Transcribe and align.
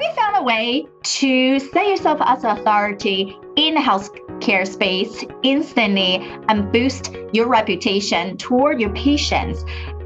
Have 0.00 0.08
you 0.08 0.22
found 0.22 0.36
a 0.36 0.42
way 0.42 0.86
to 1.02 1.60
set 1.60 1.86
yourself 1.86 2.20
as 2.24 2.42
an 2.42 2.58
authority 2.58 3.36
in 3.56 3.74
the 3.74 3.80
healthcare 3.80 4.66
space 4.66 5.26
instantly 5.42 6.16
and 6.48 6.72
boost 6.72 7.14
your 7.34 7.48
reputation 7.48 8.38
toward 8.38 8.80
your 8.80 8.94
patients 8.94 9.62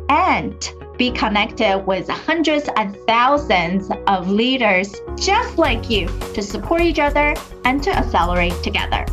and 0.09 0.73
be 0.99 1.13
connected 1.13 1.79
with 1.87 2.09
hundreds 2.09 2.69
and 2.77 2.97
thousands 3.07 3.89
of 4.09 4.29
leaders 4.29 4.97
just 5.17 5.59
like 5.59 5.89
you 5.89 6.09
to 6.35 6.43
support 6.43 6.81
each 6.81 6.99
other 6.99 7.37
and 7.65 7.81
to 7.85 7.91
accelerate 7.91 8.61
together? 8.65 9.07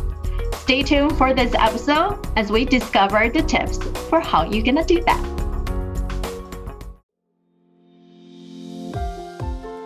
Stay 0.54 0.82
tuned 0.82 1.16
for 1.16 1.32
this 1.32 1.54
episode 1.54 2.26
as 2.36 2.50
we 2.50 2.64
discover 2.64 3.28
the 3.28 3.42
tips 3.42 3.78
for 4.08 4.18
how 4.18 4.42
you're 4.42 4.64
going 4.64 4.74
to 4.74 4.84
do 4.84 5.00
that. 5.04 5.31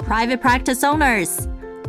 Private 0.07 0.41
practice 0.41 0.85
owners, 0.85 1.49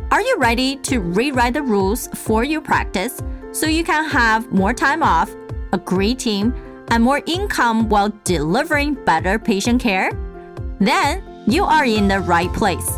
are 0.09 0.21
you 0.21 0.37
ready 0.39 0.77
to 0.77 0.97
rewrite 0.97 1.53
the 1.53 1.61
rules 1.61 2.07
for 2.15 2.43
your 2.43 2.61
practice 2.61 3.21
so 3.51 3.67
you 3.67 3.83
can 3.83 4.09
have 4.09 4.51
more 4.51 4.73
time 4.73 5.03
off, 5.03 5.31
a 5.71 5.77
great 5.77 6.17
team, 6.17 6.51
and 6.87 7.03
more 7.03 7.21
income 7.27 7.89
while 7.89 8.11
delivering 8.23 8.95
better 9.05 9.37
patient 9.37 9.79
care? 9.79 10.09
Then 10.79 11.43
you 11.45 11.63
are 11.63 11.85
in 11.85 12.07
the 12.07 12.19
right 12.21 12.51
place. 12.53 12.97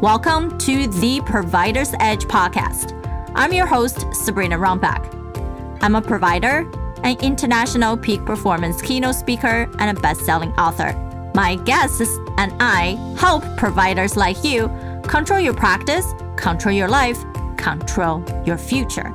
Welcome 0.00 0.56
to 0.60 0.86
the 0.86 1.20
Provider's 1.26 1.92
Edge 2.00 2.24
podcast. 2.24 2.98
I'm 3.34 3.52
your 3.52 3.66
host, 3.66 4.06
Sabrina 4.14 4.56
Runbeck. 4.56 5.78
I'm 5.82 5.94
a 5.94 6.00
provider, 6.00 6.66
an 7.02 7.20
international 7.20 7.98
peak 7.98 8.24
performance 8.24 8.80
keynote 8.80 9.16
speaker, 9.16 9.70
and 9.78 9.94
a 9.94 10.00
best 10.00 10.22
selling 10.22 10.52
author. 10.52 10.94
My 11.34 11.56
guests 11.56 12.00
and 12.38 12.52
I 12.60 12.96
help 13.18 13.44
providers 13.56 14.16
like 14.16 14.42
you 14.44 14.68
control 15.06 15.40
your 15.40 15.54
practice, 15.54 16.06
control 16.36 16.74
your 16.74 16.88
life, 16.88 17.22
control 17.56 18.24
your 18.44 18.58
future. 18.58 19.12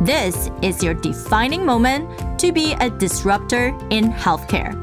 This 0.00 0.50
is 0.62 0.82
your 0.82 0.94
defining 0.94 1.64
moment 1.64 2.38
to 2.40 2.52
be 2.52 2.74
a 2.80 2.90
disruptor 2.90 3.68
in 3.90 4.12
healthcare. 4.12 4.82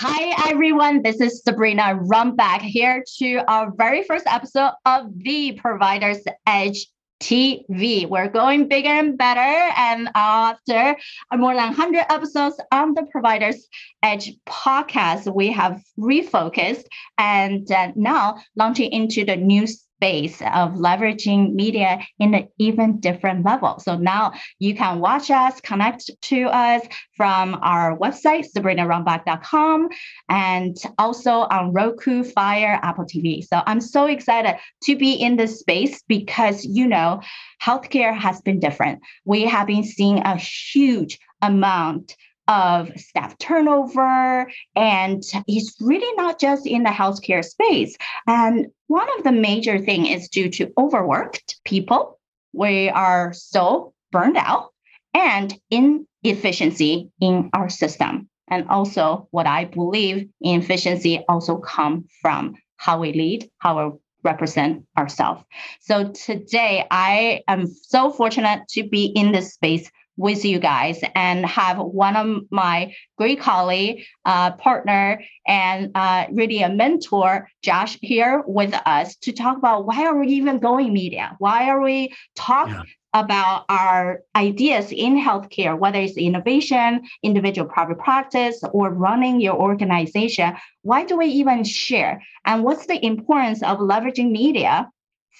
Hi, 0.00 0.50
everyone. 0.50 1.02
This 1.02 1.20
is 1.20 1.42
Sabrina 1.42 1.98
Runbeck 2.02 2.60
here 2.60 3.02
to 3.18 3.42
our 3.48 3.72
very 3.76 4.02
first 4.02 4.26
episode 4.26 4.72
of 4.84 5.06
the 5.16 5.52
Provider's 5.52 6.18
Edge 6.46 6.86
TV. 7.24 8.06
We're 8.06 8.28
going 8.28 8.68
bigger 8.68 8.90
and 8.90 9.16
better. 9.16 9.72
And 9.76 10.10
after 10.14 10.96
more 11.32 11.54
than 11.54 11.68
100 11.68 12.04
episodes 12.10 12.60
on 12.70 12.92
the 12.92 13.04
Providers 13.10 13.66
Edge 14.02 14.32
podcast, 14.46 15.34
we 15.34 15.50
have 15.50 15.82
refocused 15.98 16.84
and 17.16 17.70
uh, 17.72 17.92
now 17.96 18.36
launching 18.56 18.92
into 18.92 19.24
the 19.24 19.36
new 19.36 19.66
space 20.04 20.42
of 20.42 20.74
leveraging 20.74 21.54
media 21.54 21.98
in 22.18 22.34
an 22.34 22.46
even 22.58 23.00
different 23.00 23.42
level. 23.42 23.78
So 23.78 23.96
now 23.96 24.34
you 24.58 24.74
can 24.74 25.00
watch 25.00 25.30
us, 25.30 25.62
connect 25.62 26.10
to 26.22 26.42
us 26.48 26.82
from 27.16 27.58
our 27.62 27.96
website, 27.96 28.44
sabrinarunbeck.com, 28.54 29.88
and 30.28 30.76
also 30.98 31.30
on 31.30 31.72
Roku, 31.72 32.22
Fire, 32.22 32.78
Apple 32.82 33.06
TV. 33.06 33.42
So 33.46 33.62
I'm 33.64 33.80
so 33.80 34.04
excited 34.04 34.58
to 34.82 34.94
be 34.94 35.14
in 35.14 35.36
this 35.36 35.60
space 35.60 36.02
because, 36.06 36.66
you 36.66 36.86
know, 36.86 37.22
healthcare 37.62 38.14
has 38.14 38.42
been 38.42 38.60
different. 38.60 39.00
We 39.24 39.46
have 39.46 39.68
been 39.68 39.84
seeing 39.84 40.18
a 40.18 40.36
huge 40.36 41.18
amount 41.40 42.14
of 42.48 42.90
staff 42.96 43.38
turnover. 43.38 44.50
And 44.76 45.22
it's 45.46 45.76
really 45.80 46.14
not 46.16 46.38
just 46.38 46.66
in 46.66 46.82
the 46.82 46.90
healthcare 46.90 47.44
space. 47.44 47.96
And 48.26 48.66
one 48.86 49.08
of 49.18 49.24
the 49.24 49.32
major 49.32 49.78
thing 49.78 50.06
is 50.06 50.28
due 50.28 50.50
to 50.50 50.72
overworked 50.78 51.60
people. 51.64 52.18
We 52.52 52.90
are 52.90 53.32
so 53.32 53.94
burned 54.12 54.36
out 54.36 54.70
and 55.12 55.54
inefficiency 55.70 57.10
in 57.20 57.50
our 57.52 57.68
system. 57.68 58.28
And 58.48 58.68
also 58.68 59.28
what 59.30 59.46
I 59.46 59.64
believe 59.64 60.28
inefficiency 60.40 61.24
also 61.28 61.56
come 61.56 62.06
from 62.20 62.54
how 62.76 62.98
we 63.00 63.12
lead, 63.12 63.50
how 63.58 63.90
we 63.90 63.98
represent 64.22 64.84
ourselves. 64.98 65.42
So 65.80 66.10
today 66.10 66.86
I 66.90 67.42
am 67.48 67.66
so 67.66 68.10
fortunate 68.10 68.68
to 68.70 68.88
be 68.88 69.06
in 69.06 69.32
this 69.32 69.54
space 69.54 69.90
with 70.16 70.44
you 70.44 70.58
guys 70.58 71.00
and 71.14 71.44
have 71.44 71.78
one 71.78 72.16
of 72.16 72.42
my 72.50 72.94
great 73.18 73.40
colleague, 73.40 74.04
uh, 74.24 74.52
partner, 74.52 75.22
and 75.46 75.90
uh, 75.94 76.26
really 76.32 76.62
a 76.62 76.68
mentor, 76.68 77.48
Josh, 77.62 77.98
here 78.00 78.42
with 78.46 78.74
us 78.86 79.16
to 79.16 79.32
talk 79.32 79.56
about 79.56 79.86
why 79.86 80.04
are 80.04 80.18
we 80.18 80.28
even 80.28 80.58
going 80.58 80.92
media? 80.92 81.34
Why 81.38 81.68
are 81.68 81.80
we 81.80 82.14
talking? 82.34 82.74
Yeah. 82.74 82.82
About 83.16 83.64
our 83.68 84.22
ideas 84.34 84.90
in 84.90 85.16
healthcare, 85.16 85.78
whether 85.78 86.00
it's 86.00 86.16
innovation, 86.16 87.00
individual 87.22 87.68
private 87.68 88.00
practice, 88.00 88.60
or 88.72 88.90
running 88.90 89.40
your 89.40 89.54
organization, 89.54 90.56
why 90.82 91.04
do 91.04 91.16
we 91.18 91.26
even 91.26 91.62
share? 91.62 92.20
And 92.44 92.64
what's 92.64 92.86
the 92.86 93.06
importance 93.06 93.62
of 93.62 93.78
leveraging 93.78 94.32
media 94.32 94.90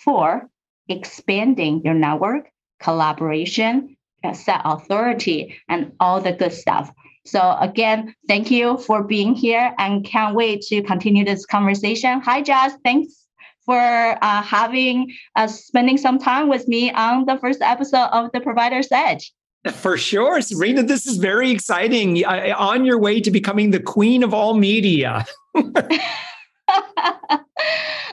for 0.04 0.48
expanding 0.88 1.82
your 1.84 1.94
network, 1.94 2.48
collaboration, 2.78 3.96
set 4.32 4.60
authority 4.64 5.56
and 5.68 5.92
all 6.00 6.20
the 6.20 6.32
good 6.32 6.52
stuff. 6.52 6.90
So 7.26 7.56
again, 7.60 8.14
thank 8.28 8.50
you 8.50 8.78
for 8.78 9.02
being 9.02 9.34
here 9.34 9.74
and 9.78 10.04
can't 10.04 10.34
wait 10.34 10.62
to 10.68 10.82
continue 10.82 11.24
this 11.24 11.46
conversation. 11.46 12.20
Hi, 12.20 12.42
Josh. 12.42 12.72
Thanks 12.84 13.26
for 13.64 13.78
uh, 14.22 14.42
having 14.42 15.12
uh, 15.36 15.46
spending 15.46 15.96
some 15.96 16.18
time 16.18 16.48
with 16.48 16.68
me 16.68 16.92
on 16.92 17.24
the 17.24 17.38
first 17.38 17.62
episode 17.62 18.08
of 18.12 18.30
the 18.32 18.40
Provider's 18.40 18.88
Edge. 18.92 19.32
For 19.72 19.96
sure, 19.96 20.42
Sabrina, 20.42 20.82
this 20.82 21.06
is 21.06 21.16
very 21.16 21.50
exciting. 21.50 22.22
On 22.26 22.84
your 22.84 22.98
way 22.98 23.20
to 23.20 23.30
becoming 23.30 23.70
the 23.70 23.80
queen 23.80 24.22
of 24.22 24.34
all 24.34 24.52
media. 24.52 25.24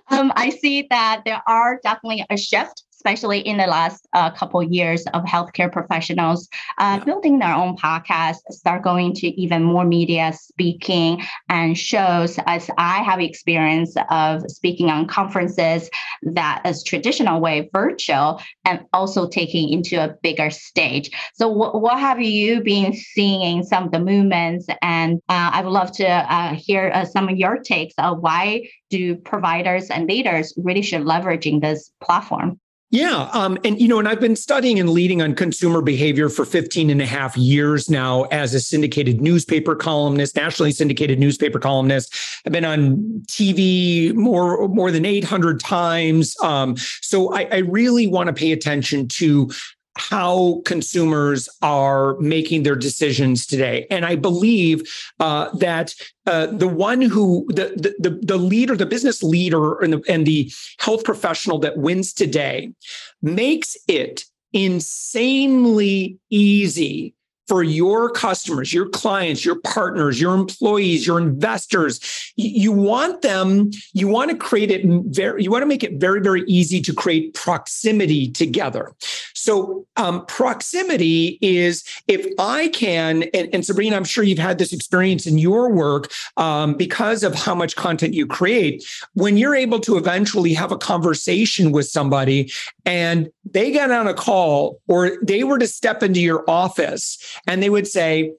um, 0.09 0.31
I 0.35 0.49
see 0.61 0.87
that 0.89 1.23
there 1.25 1.41
are 1.47 1.79
definitely 1.83 2.25
a 2.29 2.37
shift 2.37 2.83
especially 3.01 3.39
in 3.39 3.57
the 3.57 3.65
last 3.65 4.07
uh, 4.13 4.29
couple 4.29 4.61
years 4.61 5.03
of 5.15 5.23
healthcare 5.23 5.71
professionals 5.71 6.47
uh, 6.77 6.97
yeah. 6.99 7.03
building 7.03 7.39
their 7.39 7.53
own 7.53 7.75
podcast, 7.75 8.37
start 8.51 8.83
going 8.83 9.11
to 9.11 9.27
even 9.41 9.63
more 9.63 9.83
media 9.83 10.31
speaking 10.33 11.19
and 11.49 11.75
shows. 11.75 12.37
As 12.45 12.69
I 12.77 13.01
have 13.01 13.19
experience 13.19 13.95
of 14.11 14.43
speaking 14.51 14.91
on 14.91 15.07
conferences 15.07 15.89
that 16.21 16.61
is 16.63 16.83
traditional 16.83 17.41
way, 17.41 17.71
virtual, 17.73 18.39
and 18.65 18.81
also 18.93 19.27
taking 19.27 19.69
into 19.69 19.95
a 19.95 20.15
bigger 20.21 20.51
stage. 20.51 21.09
So, 21.33 21.49
what, 21.49 21.81
what 21.81 21.99
have 21.99 22.21
you 22.21 22.61
been 22.61 22.93
seeing 22.93 23.41
in 23.41 23.63
some 23.63 23.85
of 23.85 23.91
the 23.91 23.99
movements? 23.99 24.67
And 24.83 25.17
uh, 25.27 25.49
I 25.53 25.61
would 25.63 25.71
love 25.71 25.91
to 25.93 26.07
uh, 26.07 26.53
hear 26.53 26.91
uh, 26.93 27.05
some 27.05 27.29
of 27.29 27.37
your 27.37 27.57
takes 27.57 27.95
of 27.97 28.19
why 28.19 28.69
do 28.91 29.15
providers 29.15 29.89
and 29.89 30.07
leaders 30.07 30.53
really 30.55 30.83
should 30.83 31.01
leveraging 31.01 31.61
this 31.61 31.91
platform. 31.99 32.59
Yeah. 32.91 33.29
Um, 33.31 33.57
and, 33.63 33.79
you 33.79 33.87
know, 33.87 33.99
and 33.99 34.07
I've 34.07 34.19
been 34.19 34.35
studying 34.35 34.77
and 34.77 34.89
leading 34.89 35.21
on 35.21 35.33
consumer 35.33 35.81
behavior 35.81 36.27
for 36.27 36.43
15 36.43 36.89
and 36.89 37.01
a 37.01 37.05
half 37.05 37.37
years 37.37 37.89
now 37.89 38.23
as 38.23 38.53
a 38.53 38.59
syndicated 38.59 39.21
newspaper 39.21 39.75
columnist, 39.75 40.35
nationally 40.35 40.73
syndicated 40.73 41.17
newspaper 41.17 41.57
columnist. 41.57 42.13
I've 42.45 42.51
been 42.51 42.65
on 42.65 42.97
TV 43.27 44.13
more, 44.13 44.67
more 44.67 44.91
than 44.91 45.05
800 45.05 45.61
times. 45.61 46.35
Um, 46.41 46.75
so 46.99 47.33
I, 47.33 47.47
I 47.49 47.57
really 47.59 48.07
want 48.07 48.27
to 48.27 48.33
pay 48.33 48.51
attention 48.51 49.07
to 49.07 49.49
how 49.97 50.61
consumers 50.65 51.49
are 51.61 52.17
making 52.19 52.63
their 52.63 52.75
decisions 52.75 53.45
today. 53.45 53.87
And 53.89 54.05
I 54.05 54.15
believe 54.15 54.83
uh, 55.19 55.49
that 55.57 55.93
uh, 56.25 56.47
the 56.47 56.67
one 56.67 57.01
who 57.01 57.45
the, 57.49 57.95
the 57.99 58.19
the 58.21 58.37
leader, 58.37 58.75
the 58.75 58.85
business 58.85 59.21
leader, 59.21 59.79
and 59.79 59.93
the, 59.93 60.03
and 60.07 60.25
the 60.25 60.51
health 60.79 61.03
professional 61.03 61.59
that 61.59 61.77
wins 61.77 62.13
today 62.13 62.71
makes 63.21 63.75
it 63.87 64.23
insanely 64.53 66.19
easy 66.29 67.15
for 67.51 67.63
your 67.63 68.09
customers, 68.09 68.73
your 68.73 68.87
clients, 68.87 69.43
your 69.43 69.59
partners, 69.59 70.21
your 70.21 70.33
employees, 70.33 71.05
your 71.05 71.19
investors. 71.19 71.99
You 72.37 72.71
want 72.71 73.23
them, 73.23 73.71
you 73.91 74.07
want 74.07 74.31
to 74.31 74.37
create 74.37 74.71
it 74.71 74.85
very, 74.85 75.43
you 75.43 75.51
want 75.51 75.61
to 75.61 75.65
make 75.65 75.83
it 75.83 75.99
very, 75.99 76.21
very 76.21 76.43
easy 76.47 76.79
to 76.79 76.93
create 76.93 77.33
proximity 77.33 78.31
together. 78.31 78.93
So, 79.33 79.85
um, 79.97 80.25
proximity 80.27 81.39
is 81.41 81.83
if 82.07 82.25
I 82.39 82.69
can, 82.69 83.23
and, 83.33 83.49
and, 83.53 83.65
Sabrina, 83.65 83.97
I'm 83.97 84.05
sure 84.05 84.23
you've 84.23 84.39
had 84.39 84.57
this 84.57 84.71
experience 84.71 85.27
in 85.27 85.37
your 85.37 85.69
work 85.69 86.09
um, 86.37 86.75
because 86.75 87.21
of 87.21 87.35
how 87.35 87.53
much 87.53 87.75
content 87.75 88.13
you 88.13 88.27
create. 88.27 88.85
When 89.13 89.35
you're 89.35 89.55
able 89.55 89.79
to 89.81 89.97
eventually 89.97 90.53
have 90.53 90.71
a 90.71 90.77
conversation 90.77 91.73
with 91.73 91.87
somebody 91.87 92.49
and 92.85 93.29
they 93.43 93.71
got 93.71 93.91
on 93.91 94.07
a 94.07 94.13
call 94.13 94.79
or 94.87 95.17
they 95.21 95.43
were 95.43 95.59
to 95.59 95.67
step 95.67 96.01
into 96.01 96.21
your 96.21 96.49
office 96.49 97.17
and 97.47 97.61
they 97.61 97.69
would 97.69 97.87
say, 97.87 98.33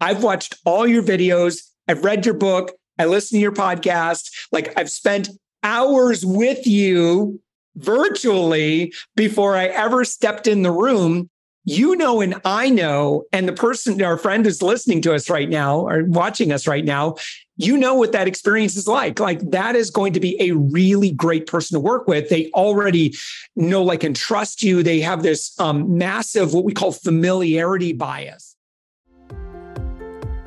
I've 0.00 0.22
watched 0.22 0.56
all 0.64 0.86
your 0.86 1.02
videos, 1.02 1.60
I've 1.88 2.04
read 2.04 2.24
your 2.24 2.34
book, 2.34 2.72
I 2.98 3.06
listen 3.06 3.36
to 3.36 3.42
your 3.42 3.52
podcast. 3.52 4.30
Like 4.52 4.72
I've 4.78 4.90
spent 4.90 5.28
hours 5.62 6.24
with 6.24 6.66
you 6.66 7.40
virtually 7.76 8.92
before 9.16 9.56
I 9.56 9.66
ever 9.66 10.04
stepped 10.04 10.46
in 10.46 10.62
the 10.62 10.70
room. 10.70 11.30
You 11.66 11.96
know, 11.96 12.20
and 12.20 12.42
I 12.44 12.68
know, 12.68 13.24
and 13.32 13.48
the 13.48 13.54
person, 13.54 14.02
our 14.02 14.18
friend 14.18 14.44
who's 14.44 14.60
listening 14.60 15.00
to 15.02 15.14
us 15.14 15.30
right 15.30 15.48
now 15.48 15.80
or 15.80 16.04
watching 16.04 16.52
us 16.52 16.66
right 16.66 16.84
now, 16.84 17.16
you 17.56 17.76
know 17.76 17.94
what 17.94 18.12
that 18.12 18.26
experience 18.26 18.76
is 18.76 18.88
like. 18.88 19.20
Like 19.20 19.50
that 19.50 19.76
is 19.76 19.90
going 19.90 20.12
to 20.14 20.20
be 20.20 20.36
a 20.40 20.52
really 20.52 21.12
great 21.12 21.46
person 21.46 21.76
to 21.76 21.80
work 21.80 22.08
with. 22.08 22.28
They 22.28 22.50
already 22.52 23.14
know, 23.54 23.82
like, 23.82 24.02
and 24.02 24.16
trust 24.16 24.62
you. 24.62 24.82
They 24.82 25.00
have 25.00 25.22
this 25.22 25.58
um, 25.60 25.96
massive, 25.96 26.52
what 26.52 26.64
we 26.64 26.72
call 26.72 26.92
familiarity 26.92 27.92
bias. 27.92 28.56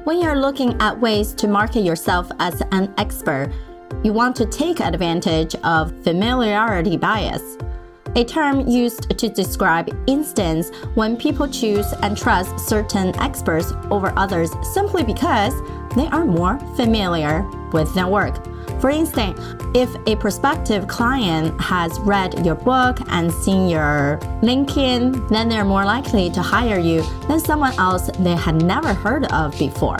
When 0.04 0.22
you're 0.22 0.40
looking 0.40 0.80
at 0.82 1.00
ways 1.00 1.34
to 1.36 1.48
market 1.48 1.82
yourself 1.82 2.30
as 2.40 2.62
an 2.72 2.94
expert, 2.98 3.52
you 4.04 4.14
want 4.14 4.36
to 4.38 4.46
take 4.46 4.80
advantage 4.80 5.56
of 5.64 5.92
familiarity 6.04 6.98
bias, 6.98 7.58
a 8.16 8.24
term 8.24 8.68
used 8.68 9.18
to 9.18 9.30
describe 9.30 9.90
instance 10.08 10.72
when 10.96 11.18
people 11.18 11.48
choose 11.48 11.86
and 12.02 12.18
trust 12.18 12.58
certain 12.68 13.16
experts 13.20 13.74
over 13.92 14.14
others 14.18 14.50
simply 14.74 15.04
because 15.04 15.54
they 15.98 16.08
are 16.08 16.26
more 16.26 16.60
familiar 16.76 17.44
with 17.72 17.94
their 17.94 18.08
work. 18.08 18.36
For 18.80 18.90
instance, 18.92 19.40
if 19.74 19.90
a 20.06 20.16
prospective 20.16 20.88
client 20.88 21.60
has 21.60 22.00
read 22.02 22.46
your 22.46 22.56
book 22.56 23.00
and 23.08 23.32
seen 23.32 23.68
your 23.68 24.20
LinkedIn, 24.42 25.30
then 25.30 25.50
they're 25.50 25.66
more 25.66 25.84
likely 25.84 26.30
to 26.32 26.42
hire 26.42 26.80
you 26.80 27.02
than 27.28 27.40
someone 27.40 27.74
else 27.80 28.10
they 28.20 28.36
had 28.36 28.64
never 28.64 28.94
heard 28.94 29.26
of 29.32 29.58
before. 29.58 29.98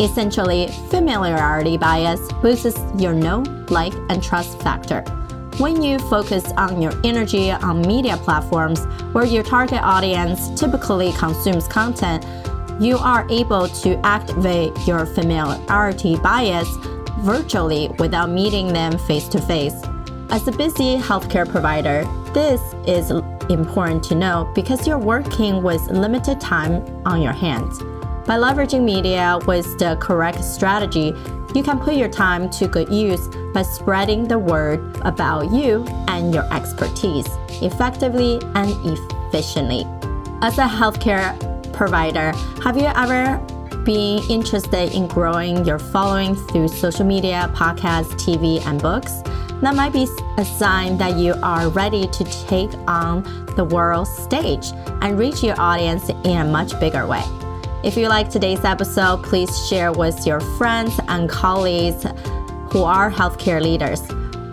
Essentially, 0.00 0.68
familiarity 0.90 1.76
bias 1.76 2.20
boosts 2.40 2.78
your 2.96 3.12
know, 3.12 3.44
like, 3.68 3.92
and 4.08 4.22
trust 4.22 4.60
factor. 4.62 5.02
When 5.58 5.82
you 5.82 5.98
focus 5.98 6.52
on 6.56 6.80
your 6.80 6.92
energy 7.04 7.50
on 7.50 7.82
media 7.82 8.16
platforms 8.18 8.84
where 9.12 9.24
your 9.24 9.42
target 9.42 9.80
audience 9.82 10.48
typically 10.58 11.10
consumes 11.12 11.66
content, 11.66 12.24
you 12.80 12.96
are 12.98 13.26
able 13.28 13.68
to 13.68 13.98
activate 14.06 14.72
your 14.86 15.04
familiarity 15.04 16.16
bias 16.16 16.68
virtually 17.20 17.88
without 17.98 18.30
meeting 18.30 18.72
them 18.72 18.96
face 18.98 19.28
to 19.28 19.40
face. 19.42 19.74
As 20.30 20.46
a 20.46 20.52
busy 20.52 20.96
healthcare 20.96 21.48
provider, 21.48 22.04
this 22.32 22.60
is 22.86 23.10
important 23.50 24.04
to 24.04 24.14
know 24.14 24.50
because 24.54 24.86
you're 24.86 24.98
working 24.98 25.62
with 25.62 25.82
limited 25.88 26.40
time 26.40 26.84
on 27.06 27.20
your 27.20 27.32
hands. 27.32 27.80
By 28.26 28.36
leveraging 28.36 28.84
media 28.84 29.38
with 29.46 29.78
the 29.78 29.96
correct 30.00 30.44
strategy, 30.44 31.14
you 31.54 31.62
can 31.62 31.78
put 31.80 31.94
your 31.94 32.10
time 32.10 32.50
to 32.50 32.68
good 32.68 32.90
use 32.90 33.26
by 33.54 33.62
spreading 33.62 34.28
the 34.28 34.38
word 34.38 34.80
about 35.00 35.50
you 35.50 35.84
and 36.08 36.34
your 36.34 36.44
expertise 36.52 37.26
effectively 37.62 38.38
and 38.54 38.70
efficiently. 38.86 39.84
As 40.42 40.58
a 40.58 40.64
healthcare 40.64 41.47
provider, 41.78 42.32
have 42.64 42.76
you 42.76 42.88
ever 42.96 43.38
been 43.84 44.20
interested 44.28 44.92
in 44.92 45.06
growing 45.06 45.64
your 45.64 45.78
following 45.78 46.34
through 46.34 46.66
social 46.66 47.06
media, 47.06 47.50
podcasts, 47.54 48.12
TV, 48.14 48.60
and 48.66 48.82
books? 48.82 49.22
That 49.62 49.76
might 49.76 49.92
be 49.92 50.08
a 50.38 50.44
sign 50.44 50.98
that 50.98 51.16
you 51.16 51.34
are 51.40 51.68
ready 51.68 52.08
to 52.08 52.24
take 52.48 52.70
on 52.88 53.22
the 53.54 53.64
world 53.64 54.08
stage 54.08 54.72
and 55.02 55.16
reach 55.16 55.44
your 55.44 55.58
audience 55.58 56.08
in 56.08 56.36
a 56.36 56.44
much 56.44 56.78
bigger 56.80 57.06
way. 57.06 57.22
If 57.84 57.96
you 57.96 58.08
like 58.08 58.28
today's 58.28 58.64
episode, 58.64 59.22
please 59.22 59.68
share 59.68 59.92
with 59.92 60.26
your 60.26 60.40
friends 60.58 60.98
and 61.06 61.30
colleagues 61.30 62.02
who 62.72 62.82
are 62.82 63.08
healthcare 63.08 63.62
leaders. 63.62 64.02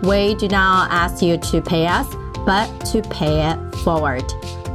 We 0.08 0.36
do 0.36 0.46
not 0.46 0.92
ask 0.92 1.22
you 1.22 1.38
to 1.38 1.60
pay 1.60 1.88
us, 1.88 2.06
but 2.46 2.68
to 2.92 3.02
pay 3.02 3.50
it 3.50 3.74
forward. 3.78 4.24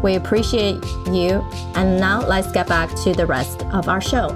We 0.03 0.15
appreciate 0.15 0.83
you. 1.07 1.45
And 1.75 2.00
now 2.00 2.25
let's 2.25 2.51
get 2.51 2.68
back 2.68 2.94
to 3.03 3.13
the 3.13 3.25
rest 3.25 3.63
of 3.68 3.88
our 3.88 4.01
show. 4.01 4.30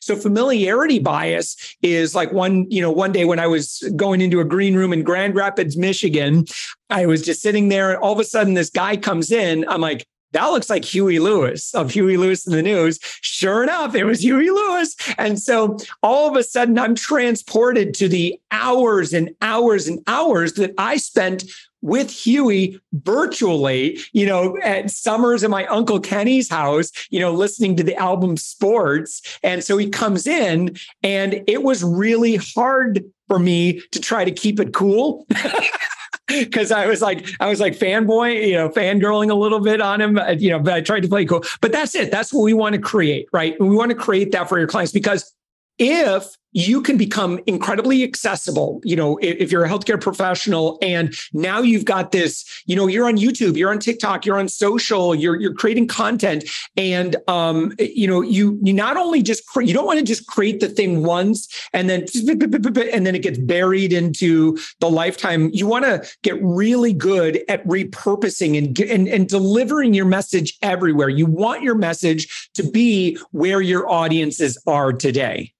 So 0.00 0.16
familiarity 0.16 0.98
bias 0.98 1.56
is 1.80 2.14
like 2.14 2.30
one, 2.30 2.70
you 2.70 2.82
know, 2.82 2.90
one 2.90 3.10
day 3.10 3.24
when 3.24 3.38
I 3.38 3.46
was 3.46 3.82
going 3.96 4.20
into 4.20 4.40
a 4.40 4.44
green 4.44 4.74
room 4.74 4.92
in 4.92 5.02
Grand 5.02 5.34
Rapids, 5.34 5.78
Michigan, 5.78 6.44
I 6.90 7.06
was 7.06 7.22
just 7.22 7.40
sitting 7.40 7.70
there 7.70 7.90
and 7.90 7.98
all 8.02 8.12
of 8.12 8.18
a 8.18 8.24
sudden 8.24 8.52
this 8.52 8.68
guy 8.68 8.98
comes 8.98 9.32
in. 9.32 9.66
I'm 9.66 9.80
like, 9.80 10.06
that 10.34 10.46
looks 10.48 10.68
like 10.68 10.84
Huey 10.84 11.18
Lewis 11.18 11.74
of 11.74 11.90
Huey 11.90 12.16
Lewis 12.16 12.46
and 12.46 12.54
the 12.54 12.62
News. 12.62 12.98
Sure 13.22 13.62
enough, 13.62 13.94
it 13.94 14.04
was 14.04 14.22
Huey 14.22 14.50
Lewis. 14.50 14.96
And 15.16 15.40
so 15.40 15.78
all 16.02 16.28
of 16.28 16.36
a 16.36 16.42
sudden, 16.42 16.78
I'm 16.78 16.94
transported 16.94 17.94
to 17.94 18.08
the 18.08 18.38
hours 18.50 19.12
and 19.12 19.30
hours 19.40 19.88
and 19.88 20.00
hours 20.06 20.54
that 20.54 20.74
I 20.76 20.96
spent 20.96 21.44
with 21.84 22.10
Huey 22.10 22.80
virtually, 22.94 23.98
you 24.12 24.24
know, 24.24 24.56
at 24.62 24.90
summers 24.90 25.44
at 25.44 25.50
my 25.50 25.66
uncle 25.66 26.00
Kenny's 26.00 26.48
house, 26.48 26.90
you 27.10 27.20
know, 27.20 27.30
listening 27.30 27.76
to 27.76 27.82
the 27.82 27.94
album 27.96 28.38
Sports. 28.38 29.20
And 29.42 29.62
so 29.62 29.76
he 29.76 29.90
comes 29.90 30.26
in 30.26 30.76
and 31.02 31.44
it 31.46 31.62
was 31.62 31.84
really 31.84 32.36
hard 32.36 33.04
for 33.28 33.38
me 33.38 33.80
to 33.92 34.00
try 34.00 34.24
to 34.24 34.30
keep 34.30 34.60
it 34.60 34.72
cool. 34.72 35.26
because 36.26 36.72
I 36.72 36.86
was 36.86 37.02
like, 37.02 37.28
I 37.40 37.48
was 37.48 37.60
like 37.60 37.74
fanboy, 37.74 38.46
you 38.48 38.54
know, 38.54 38.68
fangirling 38.68 39.30
a 39.30 39.34
little 39.34 39.60
bit 39.60 39.80
on 39.80 40.00
him, 40.00 40.18
you 40.38 40.50
know, 40.50 40.58
but 40.58 40.74
I 40.74 40.80
tried 40.80 41.00
to 41.00 41.08
play 41.08 41.24
cool. 41.24 41.44
But 41.60 41.72
that's 41.72 41.94
it. 41.94 42.10
That's 42.10 42.32
what 42.32 42.42
we 42.42 42.54
want 42.54 42.74
to 42.74 42.80
create, 42.80 43.28
right? 43.32 43.58
we 43.60 43.74
want 43.74 43.90
to 43.90 43.96
create 43.96 44.32
that 44.32 44.48
for 44.48 44.58
your 44.58 44.68
clients 44.68 44.92
because 44.92 45.34
if 45.78 46.36
you 46.54 46.80
can 46.80 46.96
become 46.96 47.38
incredibly 47.46 48.02
accessible 48.02 48.80
you 48.84 48.96
know 48.96 49.18
if, 49.20 49.52
you're 49.52 49.64
a 49.64 49.68
healthcare 49.68 50.00
professional 50.00 50.78
and 50.80 51.14
now 51.32 51.60
you've 51.60 51.84
got 51.84 52.12
this 52.12 52.44
you 52.66 52.74
know 52.74 52.86
you're 52.86 53.06
on 53.06 53.16
youtube 53.16 53.56
you're 53.56 53.70
on 53.70 53.78
tiktok 53.78 54.24
you're 54.24 54.38
on 54.38 54.48
social 54.48 55.14
you're 55.14 55.38
you're 55.38 55.54
creating 55.54 55.86
content 55.86 56.44
and 56.76 57.16
um 57.28 57.72
you 57.78 58.06
know 58.06 58.22
you 58.22 58.58
you 58.62 58.72
not 58.72 58.96
only 58.96 59.22
just 59.22 59.46
cre- 59.46 59.62
you 59.62 59.74
don't 59.74 59.86
want 59.86 59.98
to 59.98 60.04
just 60.04 60.26
create 60.26 60.60
the 60.60 60.68
thing 60.68 61.02
once 61.02 61.48
and 61.72 61.90
then 61.90 62.06
and 62.14 63.06
then 63.06 63.14
it 63.14 63.22
gets 63.22 63.38
buried 63.38 63.92
into 63.92 64.56
the 64.80 64.90
lifetime. 64.90 65.50
You 65.52 65.66
want 65.66 65.84
to 65.84 66.06
get 66.22 66.40
really 66.42 66.92
good 66.92 67.42
at 67.48 67.64
repurposing 67.66 68.56
and, 68.56 68.78
and 68.80 69.08
and 69.08 69.28
delivering 69.28 69.94
your 69.94 70.06
message 70.06 70.56
everywhere. 70.62 71.08
You 71.08 71.26
want 71.26 71.62
your 71.62 71.74
message 71.74 72.50
to 72.54 72.62
be 72.62 73.18
where 73.32 73.60
your 73.60 73.90
audiences 73.90 74.60
are 74.66 74.92
today 74.92 75.52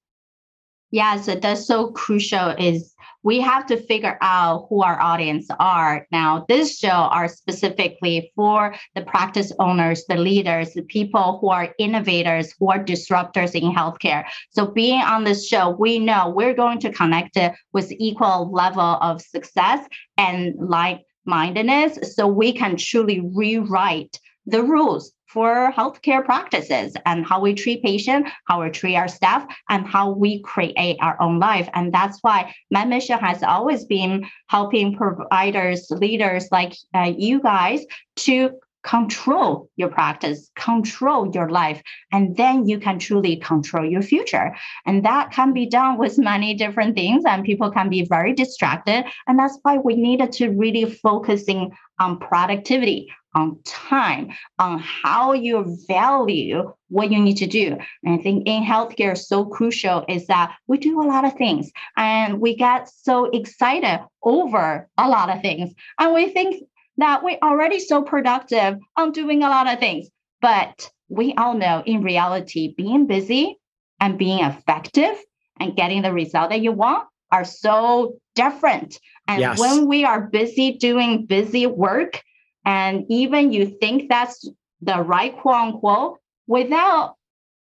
Yes, 0.94 1.26
that's 1.26 1.66
so 1.66 1.88
crucial 1.90 2.50
is 2.50 2.94
we 3.24 3.40
have 3.40 3.66
to 3.66 3.76
figure 3.76 4.16
out 4.20 4.66
who 4.68 4.84
our 4.84 5.00
audience 5.00 5.48
are. 5.58 6.06
Now, 6.12 6.44
this 6.48 6.78
show 6.78 6.88
are 7.16 7.26
specifically 7.26 8.30
for 8.36 8.76
the 8.94 9.02
practice 9.02 9.52
owners, 9.58 10.04
the 10.06 10.14
leaders, 10.14 10.72
the 10.72 10.82
people 10.82 11.38
who 11.40 11.48
are 11.48 11.74
innovators, 11.80 12.54
who 12.60 12.70
are 12.70 12.78
disruptors 12.78 13.60
in 13.60 13.74
healthcare. 13.74 14.24
So 14.50 14.66
being 14.68 15.00
on 15.00 15.24
this 15.24 15.48
show, 15.48 15.70
we 15.70 15.98
know 15.98 16.28
we're 16.28 16.54
going 16.54 16.78
to 16.82 16.92
connect 16.92 17.36
it 17.36 17.54
with 17.72 17.90
equal 17.90 18.52
level 18.52 18.98
of 19.00 19.20
success 19.20 19.84
and 20.16 20.54
like 20.60 21.00
mindedness 21.24 22.14
so 22.14 22.28
we 22.28 22.52
can 22.52 22.76
truly 22.76 23.18
rewrite 23.34 24.20
the 24.46 24.62
rules 24.62 25.12
for 25.34 25.72
healthcare 25.76 26.24
practices 26.24 26.96
and 27.04 27.26
how 27.26 27.40
we 27.40 27.52
treat 27.52 27.82
patients, 27.82 28.30
how 28.46 28.62
we 28.62 28.70
treat 28.70 28.96
our 28.96 29.08
staff, 29.08 29.44
and 29.68 29.86
how 29.86 30.12
we 30.12 30.40
create 30.40 30.96
our 31.00 31.20
own 31.20 31.40
life. 31.40 31.68
And 31.74 31.92
that's 31.92 32.18
why 32.22 32.54
my 32.70 32.84
mission 32.84 33.18
has 33.18 33.42
always 33.42 33.84
been 33.84 34.26
helping 34.48 34.96
providers, 34.96 35.90
leaders 35.90 36.48
like 36.52 36.74
uh, 36.94 37.12
you 37.16 37.42
guys 37.42 37.84
to 38.16 38.50
control 38.84 39.68
your 39.76 39.88
practice, 39.88 40.50
control 40.56 41.30
your 41.34 41.48
life, 41.48 41.82
and 42.12 42.36
then 42.36 42.68
you 42.68 42.78
can 42.78 42.98
truly 42.98 43.36
control 43.36 43.84
your 43.84 44.02
future. 44.02 44.54
And 44.86 45.04
that 45.04 45.32
can 45.32 45.52
be 45.52 45.66
done 45.66 45.98
with 45.98 46.18
many 46.18 46.54
different 46.54 46.94
things, 46.94 47.24
and 47.26 47.44
people 47.44 47.70
can 47.70 47.88
be 47.88 48.04
very 48.04 48.34
distracted. 48.34 49.06
And 49.26 49.38
that's 49.38 49.58
why 49.62 49.78
we 49.78 49.96
needed 49.96 50.32
to 50.32 50.50
really 50.50 50.84
focusing 50.84 51.72
on 51.98 52.18
productivity, 52.18 53.10
on 53.34 53.58
time, 53.64 54.32
on 54.58 54.78
how 54.78 55.32
you 55.32 55.76
value 55.88 56.72
what 56.88 57.10
you 57.10 57.20
need 57.20 57.36
to 57.38 57.46
do. 57.46 57.76
And 58.04 58.18
I 58.18 58.22
think 58.22 58.46
in 58.46 58.62
healthcare, 58.62 59.16
so 59.16 59.44
crucial 59.44 60.04
is 60.08 60.26
that 60.28 60.54
we 60.66 60.78
do 60.78 61.00
a 61.00 61.06
lot 61.06 61.24
of 61.24 61.34
things 61.34 61.70
and 61.96 62.40
we 62.40 62.56
get 62.56 62.88
so 62.88 63.26
excited 63.26 64.00
over 64.22 64.88
a 64.96 65.08
lot 65.08 65.34
of 65.34 65.42
things. 65.42 65.74
And 65.98 66.14
we 66.14 66.28
think 66.28 66.64
that 66.98 67.24
we're 67.24 67.38
already 67.42 67.80
so 67.80 68.02
productive 68.02 68.78
on 68.96 69.12
doing 69.12 69.42
a 69.42 69.48
lot 69.48 69.72
of 69.72 69.80
things. 69.80 70.08
But 70.40 70.90
we 71.08 71.34
all 71.34 71.54
know 71.54 71.82
in 71.84 72.02
reality, 72.02 72.74
being 72.76 73.06
busy 73.06 73.58
and 74.00 74.18
being 74.18 74.40
effective 74.40 75.16
and 75.58 75.76
getting 75.76 76.02
the 76.02 76.12
result 76.12 76.50
that 76.50 76.60
you 76.60 76.72
want 76.72 77.06
are 77.32 77.44
so 77.44 78.16
different. 78.34 78.98
And 79.26 79.40
yes. 79.40 79.58
when 79.58 79.88
we 79.88 80.04
are 80.04 80.20
busy 80.20 80.76
doing 80.78 81.26
busy 81.26 81.66
work, 81.66 82.22
and 82.64 83.04
even 83.08 83.52
you 83.52 83.66
think 83.66 84.08
that's 84.08 84.48
the 84.80 85.00
right 85.00 85.36
quote 85.36 85.54
unquote, 85.54 86.18
without 86.46 87.16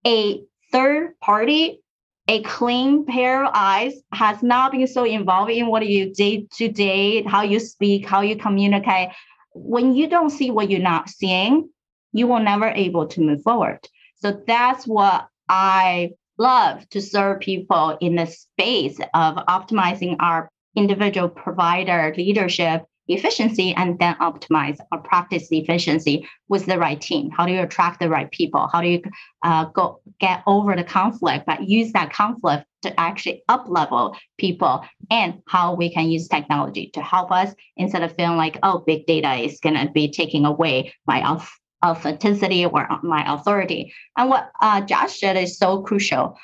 a 0.06 0.42
third 0.72 1.18
party 1.20 1.82
a 2.28 2.42
clean 2.42 3.04
pair 3.04 3.44
of 3.44 3.50
eyes 3.52 3.94
has 4.12 4.42
not 4.42 4.72
been 4.72 4.86
so 4.86 5.04
involved 5.04 5.50
in 5.50 5.66
what 5.66 5.86
you 5.86 6.14
day 6.14 6.46
to 6.52 6.68
day, 6.68 7.22
how 7.24 7.42
you 7.42 7.58
speak, 7.58 8.06
how 8.06 8.20
you 8.20 8.36
communicate. 8.36 9.08
When 9.54 9.94
you 9.94 10.08
don't 10.08 10.30
see 10.30 10.50
what 10.50 10.70
you're 10.70 10.80
not 10.80 11.08
seeing, 11.08 11.68
you 12.12 12.26
will 12.26 12.40
never 12.40 12.68
able 12.68 13.06
to 13.08 13.20
move 13.20 13.42
forward. 13.42 13.80
So 14.16 14.40
that's 14.46 14.86
what 14.86 15.28
I 15.48 16.12
love 16.38 16.88
to 16.90 17.00
serve 17.00 17.40
people 17.40 17.98
in 18.00 18.14
the 18.16 18.26
space 18.26 18.98
of 19.14 19.34
optimizing 19.46 20.16
our 20.20 20.48
individual 20.76 21.28
provider 21.28 22.14
leadership 22.16 22.84
efficiency 23.08 23.74
and 23.74 23.98
then 23.98 24.14
optimize 24.16 24.78
or 24.90 24.98
practice 24.98 25.48
efficiency 25.50 26.28
with 26.48 26.66
the 26.66 26.78
right 26.78 27.00
team. 27.00 27.30
How 27.30 27.46
do 27.46 27.52
you 27.52 27.62
attract 27.62 28.00
the 28.00 28.08
right 28.08 28.30
people? 28.30 28.68
How 28.72 28.80
do 28.80 28.88
you 28.88 29.02
uh, 29.42 29.64
go 29.66 30.00
get 30.20 30.42
over 30.46 30.76
the 30.76 30.84
conflict 30.84 31.46
but 31.46 31.68
use 31.68 31.92
that 31.92 32.12
conflict 32.12 32.64
to 32.82 33.00
actually 33.00 33.42
up 33.48 33.68
level 33.68 34.16
people 34.38 34.84
and 35.10 35.40
how 35.46 35.74
we 35.74 35.92
can 35.92 36.10
use 36.10 36.28
technology 36.28 36.90
to 36.94 37.00
help 37.00 37.30
us 37.32 37.54
instead 37.76 38.02
of 38.02 38.14
feeling 38.14 38.36
like 38.36 38.58
oh 38.62 38.82
big 38.86 39.06
data 39.06 39.34
is 39.34 39.60
going 39.60 39.74
to 39.74 39.90
be 39.92 40.10
taking 40.10 40.44
away 40.44 40.92
my 41.06 41.38
authenticity 41.84 42.64
or 42.64 42.88
my 43.02 43.24
authority. 43.32 43.92
And 44.16 44.28
what 44.28 44.50
uh, 44.60 44.80
josh 44.82 45.18
said 45.18 45.36
is 45.36 45.58
so 45.58 45.82
crucial. 45.82 46.38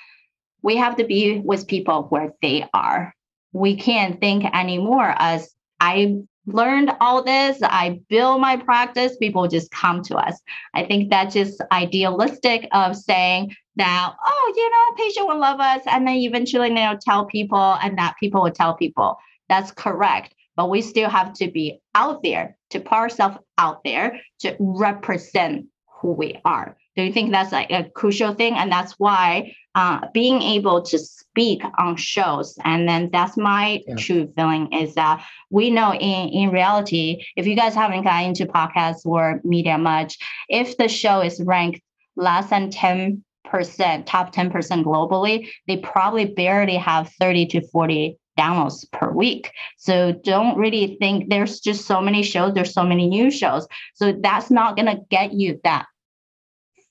We 0.62 0.77
have 0.77 0.97
to 0.97 1.05
be 1.05 1.38
with 1.38 1.69
people 1.69 2.05
where 2.09 2.33
they 2.43 2.67
are. 2.75 3.15
We 3.53 3.77
can't 3.77 4.21
think 4.21 4.45
anymore 4.55 5.15
as 5.19 5.49
I 5.81 6.17
learned 6.52 6.93
all 7.00 7.23
this, 7.23 7.59
I 7.62 8.00
build 8.09 8.40
my 8.40 8.57
practice, 8.57 9.17
people 9.17 9.49
just 9.49 9.71
come 9.71 10.02
to 10.05 10.17
us. 10.17 10.40
I 10.75 10.85
think 10.85 11.11
that's 11.11 11.35
just 11.35 11.61
idealistic 11.71 12.69
of 12.73 12.97
saying 12.97 13.55
that, 13.76 14.14
oh, 14.25 14.52
you 14.57 14.71
know, 14.71 15.05
patient 15.05 15.28
will 15.28 15.38
love 15.38 15.61
us. 15.61 15.83
And 15.87 16.07
then 16.07 16.17
eventually 16.17 16.73
they'll 16.75 16.99
tell 16.99 17.26
people 17.26 17.76
and 17.83 17.99
that 17.99 18.14
people 18.19 18.43
will 18.43 18.50
tell 18.50 18.75
people. 18.75 19.19
That's 19.49 19.71
correct. 19.73 20.35
But 20.57 20.71
we 20.71 20.83
still 20.83 21.11
have 21.11 21.35
to 21.35 21.50
be 21.50 21.81
out 21.95 22.23
there 22.23 22.57
to 22.71 22.81
put 22.81 22.93
ourselves 22.93 23.38
out 23.59 23.85
there 23.85 24.21
to 24.40 24.57
represent 24.59 25.67
who 26.00 26.12
we 26.12 26.40
are. 26.45 26.76
Do 26.99 27.05
you 27.05 27.12
think 27.12 27.31
that's 27.31 27.52
like 27.52 27.71
a 27.71 27.88
crucial 27.90 28.35
thing? 28.35 28.55
And 28.55 28.73
that's 28.73 28.95
why 28.99 29.55
uh, 29.76 30.09
being 30.12 30.43
able 30.43 30.83
to 30.83 30.99
speak 30.99 31.62
on 31.78 31.95
shows, 31.95 32.59
and 32.64 32.88
then 32.88 33.11
that's 33.12 33.37
my 33.37 33.81
yeah. 33.87 33.95
true 33.95 34.33
feeling 34.35 34.73
is 34.73 34.97
that 34.97 35.25
we 35.49 35.71
know 35.71 35.95
in, 35.95 36.28
in 36.31 36.50
reality, 36.50 37.25
if 37.37 37.47
you 37.47 37.55
guys 37.55 37.76
haven't 37.76 38.02
gotten 38.02 38.31
into 38.31 38.47
podcasts 38.47 39.07
or 39.07 39.40
media 39.45 39.78
much, 39.78 40.19
if 40.49 40.76
the 40.76 40.88
show 40.88 41.21
is 41.21 41.40
ranked 41.40 41.81
less 42.17 42.50
than 42.50 42.69
10 42.69 43.25
percent 43.45 44.07
top 44.07 44.35
10% 44.35 44.52
globally 44.85 45.49
they 45.67 45.78
probably 45.78 46.26
barely 46.26 46.76
have 46.76 47.11
30 47.19 47.47
to 47.47 47.67
40 47.69 48.19
downloads 48.38 48.90
per 48.93 49.11
week. 49.11 49.50
So 49.78 50.12
don't 50.12 50.59
really 50.59 50.99
think 51.00 51.31
there's 51.31 51.61
just 51.61 51.87
so 51.87 52.00
many 52.00 52.23
shows, 52.23 52.52
there's 52.52 52.75
so 52.75 52.85
many 52.85 53.09
new 53.09 53.31
shows. 53.31 53.67
So 53.95 54.12
that's 54.12 54.50
not 54.50 54.76
going 54.76 54.87
to 54.87 55.00
get 55.09 55.33
you 55.33 55.61
that 55.64 55.87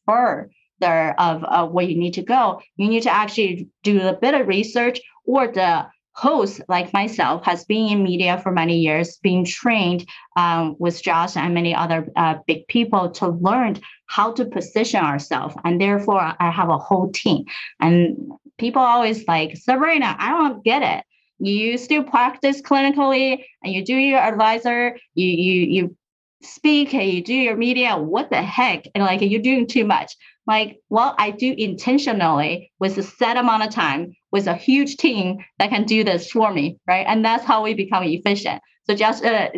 further 0.07 1.15
of 1.17 1.43
uh, 1.43 1.67
where 1.67 1.85
you 1.85 1.97
need 1.97 2.13
to 2.15 2.23
go. 2.23 2.61
You 2.77 2.87
need 2.87 3.03
to 3.03 3.13
actually 3.13 3.69
do 3.83 4.01
a 4.01 4.13
bit 4.13 4.33
of 4.33 4.47
research 4.47 4.99
or 5.25 5.47
the 5.47 5.87
host 6.17 6.61
like 6.67 6.91
myself 6.93 7.45
has 7.45 7.63
been 7.65 7.89
in 7.89 8.03
media 8.03 8.39
for 8.41 8.51
many 8.51 8.79
years 8.79 9.17
being 9.17 9.45
trained 9.45 10.03
um, 10.35 10.75
with 10.79 10.99
josh 11.01 11.37
and 11.37 11.53
many 11.53 11.75
other 11.75 12.07
uh, 12.15 12.33
big 12.47 12.67
people 12.67 13.11
to 13.11 13.27
learn 13.27 13.79
how 14.07 14.31
to 14.31 14.43
position 14.43 14.99
ourselves 14.99 15.55
and 15.63 15.79
therefore 15.79 16.33
i 16.39 16.49
have 16.49 16.69
a 16.69 16.77
whole 16.77 17.11
team 17.11 17.45
and 17.79 18.17
people 18.57 18.81
always 18.81 19.27
like 19.27 19.55
sabrina 19.55 20.15
i 20.17 20.29
don't 20.29 20.63
get 20.63 20.81
it 20.81 21.05
you 21.37 21.77
still 21.77 22.03
practice 22.03 22.63
clinically 22.63 23.43
and 23.63 23.71
you 23.71 23.85
do 23.85 23.95
your 23.95 24.19
advisor 24.19 24.97
you 25.13 25.27
you 25.27 25.61
you 25.67 25.97
speak 26.41 26.93
and 26.93 27.09
you 27.09 27.23
do 27.23 27.33
your 27.33 27.55
media? 27.55 27.97
What 27.97 28.29
the 28.29 28.41
heck? 28.41 28.85
And 28.93 29.03
like 29.03 29.21
you're 29.21 29.41
doing 29.41 29.67
too 29.67 29.85
much. 29.85 30.15
Like 30.45 30.79
well 30.89 31.13
i 31.17 31.31
do 31.31 31.53
intentionally 31.57 32.71
with 32.79 32.97
a 32.97 33.03
set 33.03 33.35
amount 33.35 33.63
of 33.63 33.69
time 33.69 34.13
with 34.31 34.47
a 34.47 34.55
huge 34.55 34.95
team 34.95 35.39
that 35.59 35.69
can 35.69 35.83
do 35.83 36.05
this 36.05 36.31
for 36.31 36.53
me 36.53 36.77
right? 36.87 37.05
And 37.07 37.23
that's 37.25 37.43
how 37.43 37.63
we 37.63 37.73
become 37.73 38.03
efficient. 38.03 38.61
So 38.85 38.95
just 38.95 39.25
uh, 39.25 39.49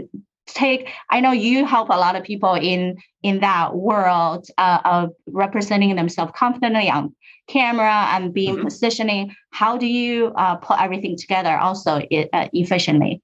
take 0.47 0.89
i 1.11 1.19
know 1.19 1.31
you 1.31 1.63
help 1.63 1.89
a 1.89 1.97
lot 2.05 2.15
of 2.15 2.23
people 2.23 2.55
in 2.55 2.97
in 3.21 3.39
that 3.41 3.75
world 3.75 4.47
uh, 4.57 4.79
of 4.83 5.11
representing 5.27 5.95
themselves 5.95 6.31
confidently 6.35 6.89
on 6.89 7.13
camera 7.49 8.07
and 8.11 8.33
being 8.33 8.55
mm-hmm. 8.55 8.65
positioning. 8.65 9.35
How 9.51 9.77
do 9.77 9.87
you 9.87 10.27
uh, 10.35 10.55
put 10.55 10.79
everything 10.79 11.17
together 11.17 11.57
also 11.57 11.97
uh, 11.97 12.47
efficiently 12.53 13.21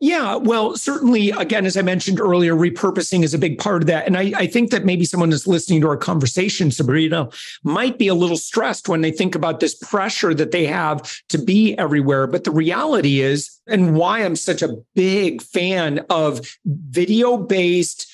yeah, 0.00 0.36
well, 0.36 0.76
certainly, 0.76 1.30
again, 1.30 1.66
as 1.66 1.76
I 1.76 1.82
mentioned 1.82 2.20
earlier, 2.20 2.54
repurposing 2.54 3.22
is 3.22 3.34
a 3.34 3.38
big 3.38 3.58
part 3.58 3.82
of 3.82 3.86
that. 3.88 4.06
And 4.06 4.16
I, 4.16 4.32
I, 4.34 4.46
think 4.46 4.70
that 4.70 4.84
maybe 4.84 5.04
someone 5.04 5.30
that's 5.30 5.46
listening 5.46 5.82
to 5.82 5.88
our 5.88 5.96
conversation, 5.96 6.70
Sabrina, 6.70 7.28
might 7.64 7.98
be 7.98 8.08
a 8.08 8.14
little 8.14 8.38
stressed 8.38 8.88
when 8.88 9.02
they 9.02 9.10
think 9.10 9.34
about 9.34 9.60
this 9.60 9.74
pressure 9.74 10.32
that 10.34 10.52
they 10.52 10.66
have 10.66 11.20
to 11.28 11.38
be 11.38 11.76
everywhere. 11.76 12.26
But 12.26 12.44
the 12.44 12.50
reality 12.50 13.20
is, 13.20 13.60
and 13.66 13.94
why 13.94 14.20
I'm 14.20 14.36
such 14.36 14.62
a 14.62 14.76
big 14.94 15.42
fan 15.42 16.04
of 16.08 16.56
video 16.64 17.36
based 17.36 18.10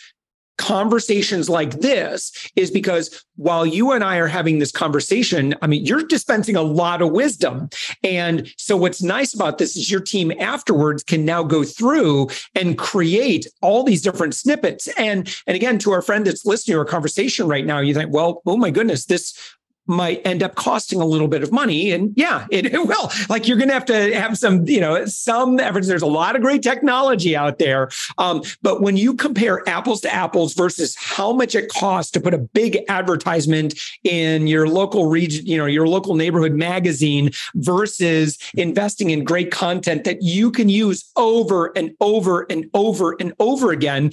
conversations 0.58 1.48
like 1.48 1.80
this 1.80 2.32
is 2.56 2.70
because 2.70 3.24
while 3.36 3.66
you 3.66 3.92
and 3.92 4.04
I 4.04 4.18
are 4.18 4.26
having 4.26 4.58
this 4.58 4.70
conversation, 4.70 5.54
I 5.62 5.66
mean, 5.66 5.84
you're 5.84 6.06
dispensing 6.06 6.56
a 6.56 6.62
lot 6.62 7.02
of 7.02 7.10
wisdom. 7.10 7.68
And 8.02 8.48
so 8.56 8.76
what's 8.76 9.02
nice 9.02 9.34
about 9.34 9.58
this 9.58 9.76
is 9.76 9.90
your 9.90 10.00
team 10.00 10.32
afterwards 10.38 11.02
can 11.02 11.24
now 11.24 11.42
go 11.42 11.64
through 11.64 12.28
and 12.54 12.78
create 12.78 13.46
all 13.62 13.82
these 13.82 14.02
different 14.02 14.34
snippets. 14.34 14.86
And 14.96 15.34
and 15.46 15.56
again, 15.56 15.78
to 15.80 15.92
our 15.92 16.02
friend 16.02 16.26
that's 16.26 16.46
listening 16.46 16.74
to 16.74 16.78
our 16.78 16.84
conversation 16.84 17.48
right 17.48 17.66
now, 17.66 17.80
you 17.80 17.94
think, 17.94 18.12
well, 18.12 18.42
oh 18.46 18.56
my 18.56 18.70
goodness, 18.70 19.06
this 19.06 19.36
might 19.86 20.20
end 20.26 20.42
up 20.42 20.54
costing 20.54 21.00
a 21.00 21.04
little 21.04 21.28
bit 21.28 21.42
of 21.42 21.52
money. 21.52 21.92
And 21.92 22.12
yeah, 22.16 22.46
it, 22.50 22.66
it 22.66 22.86
will. 22.86 23.10
Like 23.28 23.46
you're 23.46 23.56
going 23.56 23.68
to 23.68 23.74
have 23.74 23.84
to 23.86 24.14
have 24.14 24.38
some, 24.38 24.66
you 24.66 24.80
know, 24.80 25.04
some 25.06 25.60
efforts. 25.60 25.88
There's 25.88 26.02
a 26.02 26.06
lot 26.06 26.36
of 26.36 26.42
great 26.42 26.62
technology 26.62 27.36
out 27.36 27.58
there. 27.58 27.90
Um, 28.18 28.42
but 28.62 28.80
when 28.80 28.96
you 28.96 29.14
compare 29.14 29.66
apples 29.68 30.00
to 30.02 30.12
apples 30.12 30.54
versus 30.54 30.96
how 30.96 31.32
much 31.32 31.54
it 31.54 31.68
costs 31.68 32.10
to 32.12 32.20
put 32.20 32.34
a 32.34 32.38
big 32.38 32.78
advertisement 32.88 33.78
in 34.04 34.46
your 34.46 34.68
local 34.68 35.06
region, 35.06 35.46
you 35.46 35.58
know, 35.58 35.66
your 35.66 35.86
local 35.86 36.14
neighborhood 36.14 36.52
magazine 36.52 37.30
versus 37.54 38.38
investing 38.54 39.10
in 39.10 39.24
great 39.24 39.50
content 39.50 40.04
that 40.04 40.22
you 40.22 40.50
can 40.50 40.68
use 40.68 41.10
over 41.16 41.72
and 41.76 41.92
over 42.00 42.46
and 42.50 42.70
over 42.74 43.16
and 43.20 43.32
over 43.38 43.70
again, 43.70 44.10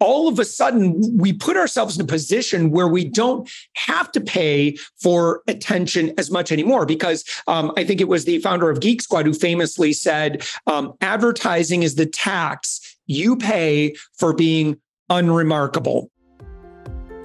all 0.00 0.28
of 0.28 0.38
a 0.38 0.44
sudden 0.44 1.16
we 1.16 1.32
put 1.32 1.56
ourselves 1.56 1.96
in 1.96 2.02
a 2.02 2.06
position 2.06 2.70
where 2.70 2.88
we 2.88 3.04
don't 3.04 3.50
have 3.74 4.10
to 4.12 4.20
pay 4.20 4.76
for 5.00 5.42
attention 5.48 6.12
as 6.18 6.30
much 6.30 6.52
anymore 6.52 6.86
because 6.86 7.24
um, 7.46 7.72
i 7.76 7.84
think 7.84 8.00
it 8.00 8.08
was 8.08 8.24
the 8.24 8.38
founder 8.38 8.70
of 8.70 8.80
geek 8.80 9.02
squad 9.02 9.26
who 9.26 9.34
famously 9.34 9.92
said 9.92 10.42
um, 10.66 10.92
advertising 11.00 11.82
is 11.82 11.94
the 11.94 12.06
tax 12.06 12.96
you 13.06 13.36
pay 13.36 13.94
for 14.16 14.32
being 14.32 14.78
unremarkable 15.10 16.10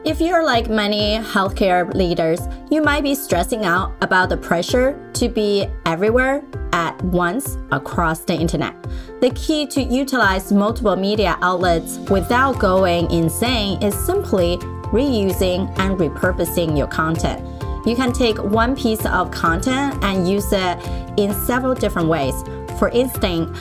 if 0.05 0.19
you're 0.19 0.43
like 0.43 0.69
many 0.69 1.17
healthcare 1.17 1.93
leaders, 1.93 2.41
you 2.69 2.81
might 2.81 3.03
be 3.03 3.15
stressing 3.15 3.63
out 3.63 3.95
about 4.01 4.27
the 4.27 4.35
pressure 4.35 4.99
to 5.13 5.29
be 5.29 5.65
everywhere 5.85 6.43
at 6.73 7.01
once 7.05 7.57
across 7.71 8.19
the 8.19 8.33
internet. 8.33 8.75
The 9.21 9.29
key 9.31 9.65
to 9.67 9.81
utilize 9.81 10.51
multiple 10.51 10.97
media 10.97 11.37
outlets 11.41 11.97
without 12.09 12.59
going 12.59 13.09
insane 13.11 13.81
is 13.81 13.95
simply 13.95 14.57
reusing 14.91 15.73
and 15.79 15.97
repurposing 15.97 16.77
your 16.77 16.87
content. 16.87 17.41
You 17.87 17.95
can 17.95 18.11
take 18.11 18.37
one 18.43 18.75
piece 18.75 19.05
of 19.05 19.31
content 19.31 20.03
and 20.03 20.27
use 20.29 20.51
it 20.51 20.79
in 21.17 21.33
several 21.45 21.75
different 21.75 22.09
ways. 22.09 22.35
For 22.77 22.89
instance, 22.89 23.57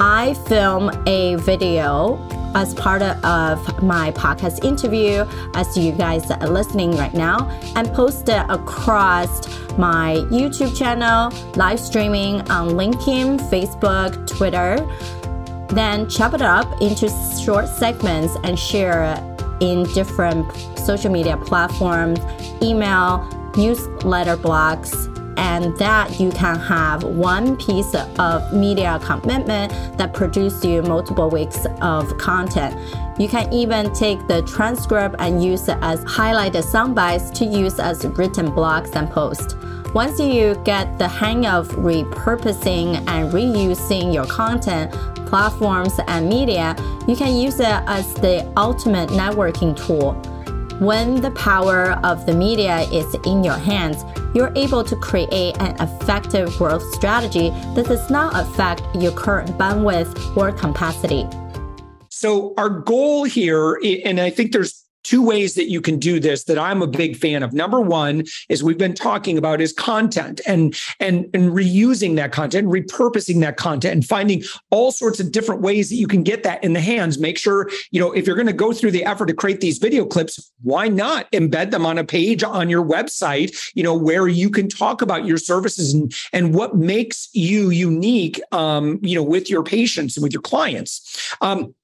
I 0.00 0.34
film 0.46 0.90
a 1.06 1.36
video 1.36 2.18
as 2.54 2.74
part 2.74 3.00
of 3.02 3.82
my 3.82 4.10
podcast 4.12 4.62
interview, 4.62 5.24
as 5.54 5.76
you 5.76 5.92
guys 5.92 6.30
are 6.30 6.48
listening 6.48 6.96
right 6.96 7.14
now, 7.14 7.48
and 7.76 7.90
post 7.94 8.28
it 8.28 8.44
across 8.50 9.48
my 9.78 10.16
YouTube 10.30 10.76
channel, 10.76 11.32
live 11.54 11.80
streaming 11.80 12.42
on 12.50 12.70
LinkedIn, 12.70 13.38
Facebook, 13.50 14.26
Twitter. 14.26 14.76
Then 15.74 16.08
chop 16.10 16.34
it 16.34 16.42
up 16.42 16.80
into 16.82 17.08
short 17.42 17.66
segments 17.66 18.36
and 18.44 18.58
share 18.58 19.14
it 19.14 19.62
in 19.62 19.84
different 19.94 20.50
social 20.78 21.10
media 21.10 21.38
platforms, 21.38 22.20
email, 22.62 23.26
newsletter 23.56 24.36
blogs, 24.36 25.12
and 25.36 25.76
that 25.78 26.18
you 26.18 26.30
can 26.30 26.58
have 26.58 27.02
one 27.04 27.56
piece 27.56 27.94
of 27.94 28.52
media 28.52 28.98
commitment 29.02 29.72
that 29.98 30.12
produce 30.12 30.64
you 30.64 30.82
multiple 30.82 31.30
weeks 31.30 31.66
of 31.80 32.16
content. 32.18 32.74
You 33.18 33.28
can 33.28 33.52
even 33.52 33.92
take 33.92 34.26
the 34.26 34.42
transcript 34.42 35.16
and 35.18 35.42
use 35.42 35.68
it 35.68 35.78
as 35.80 36.04
highlighted 36.04 36.62
sound 36.62 36.94
bites 36.94 37.30
to 37.38 37.44
use 37.44 37.78
as 37.78 38.04
written 38.04 38.50
blogs 38.50 38.94
and 38.94 39.10
posts. 39.10 39.54
Once 39.94 40.20
you 40.20 40.54
get 40.64 40.98
the 40.98 41.08
hang 41.08 41.46
of 41.46 41.68
repurposing 41.68 42.96
and 43.08 43.32
reusing 43.32 44.12
your 44.12 44.26
content, 44.26 44.92
platforms, 45.26 45.98
and 46.06 46.28
media, 46.28 46.76
you 47.08 47.16
can 47.16 47.34
use 47.34 47.60
it 47.60 47.66
as 47.86 48.12
the 48.14 48.46
ultimate 48.56 49.08
networking 49.10 49.74
tool. 49.76 50.12
When 50.78 51.22
the 51.22 51.30
power 51.30 51.92
of 52.04 52.26
the 52.26 52.34
media 52.34 52.80
is 52.92 53.14
in 53.24 53.42
your 53.42 53.56
hands, 53.56 54.04
you're 54.36 54.52
able 54.54 54.84
to 54.84 54.94
create 54.96 55.56
an 55.60 55.74
effective 55.80 56.54
growth 56.58 56.82
strategy 56.92 57.48
that 57.74 57.86
does 57.86 58.10
not 58.10 58.38
affect 58.38 58.82
your 58.94 59.10
current 59.12 59.48
bandwidth 59.56 60.36
or 60.36 60.52
capacity. 60.52 61.26
So, 62.10 62.52
our 62.58 62.68
goal 62.68 63.24
here, 63.24 63.80
and 64.04 64.20
I 64.20 64.28
think 64.28 64.52
there's 64.52 64.75
two 65.06 65.22
ways 65.22 65.54
that 65.54 65.70
you 65.70 65.80
can 65.80 66.00
do 66.00 66.18
this 66.18 66.44
that 66.44 66.58
I'm 66.58 66.82
a 66.82 66.86
big 66.86 67.16
fan 67.16 67.44
of. 67.44 67.52
Number 67.52 67.80
one 67.80 68.24
is 68.48 68.64
we've 68.64 68.76
been 68.76 68.94
talking 68.94 69.38
about 69.38 69.60
is 69.60 69.72
content 69.72 70.40
and 70.46 70.76
and 70.98 71.30
and 71.32 71.52
reusing 71.52 72.16
that 72.16 72.32
content, 72.32 72.66
repurposing 72.66 73.40
that 73.42 73.56
content, 73.56 73.94
and 73.94 74.04
finding 74.04 74.42
all 74.70 74.90
sorts 74.90 75.20
of 75.20 75.30
different 75.30 75.62
ways 75.62 75.88
that 75.90 75.96
you 75.96 76.08
can 76.08 76.24
get 76.24 76.42
that 76.42 76.62
in 76.64 76.72
the 76.72 76.80
hands. 76.80 77.18
Make 77.20 77.38
sure 77.38 77.70
you 77.92 78.00
know 78.00 78.10
if 78.10 78.26
you're 78.26 78.34
going 78.34 78.48
to 78.48 78.52
go 78.52 78.72
through 78.72 78.90
the 78.90 79.04
effort 79.04 79.26
to 79.26 79.34
create 79.34 79.60
these 79.60 79.78
video 79.78 80.04
clips, 80.04 80.52
why 80.62 80.88
not 80.88 81.30
embed 81.30 81.70
them 81.70 81.86
on 81.86 81.98
a 81.98 82.04
page 82.04 82.42
on 82.42 82.68
your 82.68 82.84
website? 82.84 83.56
You 83.74 83.84
know 83.84 83.94
where 83.94 84.26
you 84.26 84.50
can 84.50 84.68
talk 84.68 85.02
about 85.02 85.24
your 85.24 85.38
services 85.38 85.94
and 85.94 86.12
and 86.32 86.52
what 86.52 86.76
makes 86.76 87.28
you 87.32 87.70
unique. 87.70 88.40
Um, 88.50 88.98
you 89.02 89.14
know 89.14 89.22
with 89.22 89.48
your 89.48 89.62
patients 89.62 90.16
and 90.16 90.24
with 90.24 90.32
your 90.32 90.42
clients. 90.42 91.36
Um, 91.40 91.74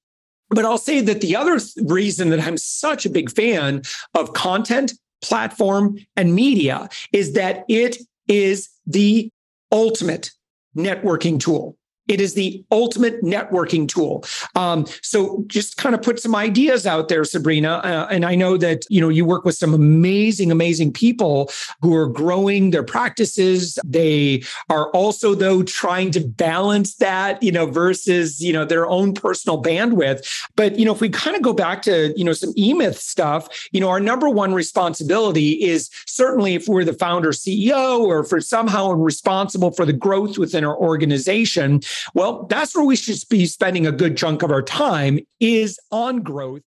but 0.53 0.65
I'll 0.65 0.77
say 0.77 1.01
that 1.01 1.21
the 1.21 1.35
other 1.35 1.59
reason 1.81 2.29
that 2.29 2.41
I'm 2.41 2.57
such 2.57 3.05
a 3.05 3.09
big 3.09 3.31
fan 3.31 3.81
of 4.13 4.33
content, 4.33 4.93
platform, 5.21 5.97
and 6.15 6.35
media 6.35 6.89
is 7.11 7.33
that 7.33 7.65
it 7.67 7.97
is 8.27 8.69
the 8.85 9.29
ultimate 9.71 10.31
networking 10.75 11.39
tool. 11.39 11.77
It 12.07 12.19
is 12.19 12.33
the 12.33 12.63
ultimate 12.69 13.23
networking 13.23 13.87
tool. 13.87 14.25
Um, 14.55 14.85
so 15.01 15.43
just 15.47 15.77
kind 15.77 15.95
of 15.95 16.01
put 16.01 16.19
some 16.19 16.35
ideas 16.35 16.85
out 16.85 17.07
there, 17.07 17.23
Sabrina. 17.23 17.75
Uh, 17.75 18.07
and 18.11 18.25
I 18.25 18.35
know 18.35 18.57
that 18.57 18.85
you 18.89 18.99
know 18.99 19.09
you 19.09 19.23
work 19.23 19.45
with 19.45 19.55
some 19.55 19.73
amazing, 19.73 20.51
amazing 20.51 20.91
people 20.91 21.49
who 21.81 21.95
are 21.95 22.07
growing 22.07 22.71
their 22.71 22.83
practices. 22.83 23.79
They 23.85 24.43
are 24.69 24.89
also 24.91 25.33
though 25.33 25.63
trying 25.63 26.11
to 26.11 26.19
balance 26.19 26.95
that, 26.95 27.41
you 27.41 27.51
know, 27.51 27.67
versus 27.67 28.41
you 28.41 28.51
know 28.51 28.65
their 28.65 28.85
own 28.85 29.13
personal 29.13 29.61
bandwidth. 29.61 30.49
But 30.55 30.77
you 30.77 30.83
know, 30.83 30.93
if 30.93 30.99
we 30.99 31.09
kind 31.09 31.37
of 31.37 31.41
go 31.41 31.53
back 31.53 31.81
to 31.83 32.13
you 32.17 32.25
know 32.25 32.33
some 32.33 32.53
eMyth 32.55 32.95
stuff, 32.95 33.47
you 33.71 33.79
know, 33.79 33.89
our 33.89 34.01
number 34.01 34.29
one 34.29 34.53
responsibility 34.53 35.51
is 35.63 35.89
certainly 36.05 36.55
if 36.55 36.67
we're 36.67 36.83
the 36.83 36.93
founder, 36.93 37.29
CEO, 37.29 37.99
or 37.99 38.25
we're 38.29 38.41
somehow 38.41 38.91
responsible 38.91 39.71
for 39.71 39.85
the 39.85 39.93
growth 39.93 40.37
within 40.37 40.65
our 40.65 40.75
organization 40.75 41.81
well, 42.13 42.43
that's 42.49 42.75
where 42.75 42.85
we 42.85 42.95
should 42.95 43.17
be 43.29 43.45
spending 43.45 43.87
a 43.87 43.91
good 43.91 44.17
chunk 44.17 44.43
of 44.43 44.51
our 44.51 44.61
time 44.61 45.19
is 45.39 45.79
on 45.91 46.21
growth. 46.21 46.61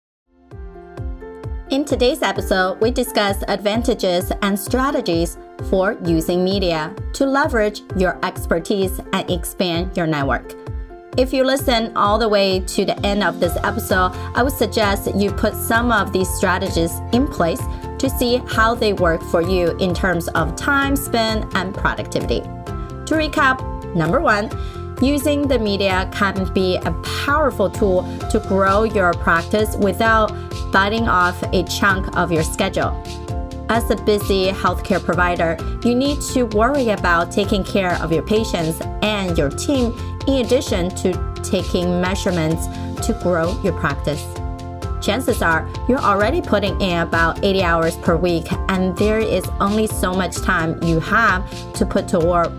In 1.70 1.86
today's 1.86 2.22
episode, 2.22 2.80
we 2.82 2.92
discuss 2.92 3.44
advantages 3.48 4.32
and 4.42 4.60
strategies 4.60 5.38
for 5.70 5.98
using 6.06 6.44
media 6.44 6.96
to 7.14 7.26
leverage 7.26 7.82
your 7.98 8.20
expertise 8.24 9.00
and 9.12 9.30
expand 9.32 9.96
your 9.98 10.06
network. 10.06 10.54
If 11.18 11.32
you 11.32 11.44
listen 11.44 11.96
all 11.96 12.18
the 12.18 12.28
way 12.28 12.60
to 12.60 12.86
the 12.86 13.00
end 13.06 13.24
of 13.24 13.40
this 13.40 13.56
episode, 13.64 14.12
I 14.36 14.44
would 14.44 14.54
suggest 14.54 15.16
you 15.16 15.32
put 15.32 15.56
some 15.56 15.92
of 15.92 16.12
these 16.12 16.28
strategies 16.30 16.92
in 17.12 17.28
place 17.28 17.62
to 18.00 18.10
see 18.10 18.38
how 18.48 18.76
they 18.76 18.94
work 18.94 19.22
for 19.24 19.42
you 19.42 19.78
in 19.78 19.94
terms 19.94 20.28
of 20.30 20.56
time 20.56 20.96
spent 20.96 21.56
and 21.56 21.74
productivity. 21.74 22.42
To 22.42 23.16
recap, 23.16 23.96
number 23.96 24.20
one, 24.20 24.50
Using 25.02 25.48
the 25.48 25.60
media 25.60 26.10
can 26.14 26.52
be 26.54 26.78
a 26.78 26.92
powerful 27.26 27.70
tool 27.70 28.04
to 28.30 28.40
grow 28.48 28.84
your 28.84 29.14
practice 29.14 29.76
without 29.76 30.32
biting 30.72 31.08
off 31.08 31.42
a 31.54 31.64
chunk 31.64 32.16
of 32.18 32.32
your 32.32 32.44
schedule. 32.44 32.92
As 33.70 33.90
a 33.90 33.96
busy 33.96 34.48
healthcare 34.48 35.04
provider, 35.04 35.58
you 35.84 35.96
need 35.96 36.22
to 36.34 36.44
worry 36.44 36.90
about 36.90 37.32
taking 37.32 37.64
care 37.64 38.02
of 38.02 38.12
your 38.12 38.24
patients 38.24 38.82
and 39.02 39.38
your 39.38 39.50
team 39.50 39.94
in 40.28 40.46
addition 40.46 40.90
to 40.96 41.34
taking 41.44 42.00
measurements 42.00 42.68
to 43.06 43.18
grow 43.22 43.60
your 43.62 43.74
practice. 43.74 44.26
Chances 45.02 45.42
are 45.42 45.70
you're 45.90 46.00
already 46.00 46.42
putting 46.42 46.80
in 46.80 47.00
about 47.00 47.44
80 47.44 47.62
hours 47.62 47.98
per 47.98 48.16
week, 48.16 48.46
and 48.70 48.98
there 48.98 49.20
is 49.20 49.46
only 49.60 49.86
so 49.86 50.14
much 50.14 50.38
time 50.38 50.82
you 50.82 51.02
have 51.02 51.44
to 51.74 51.86
put 51.86 52.08
to 52.10 52.20
work 52.20 52.52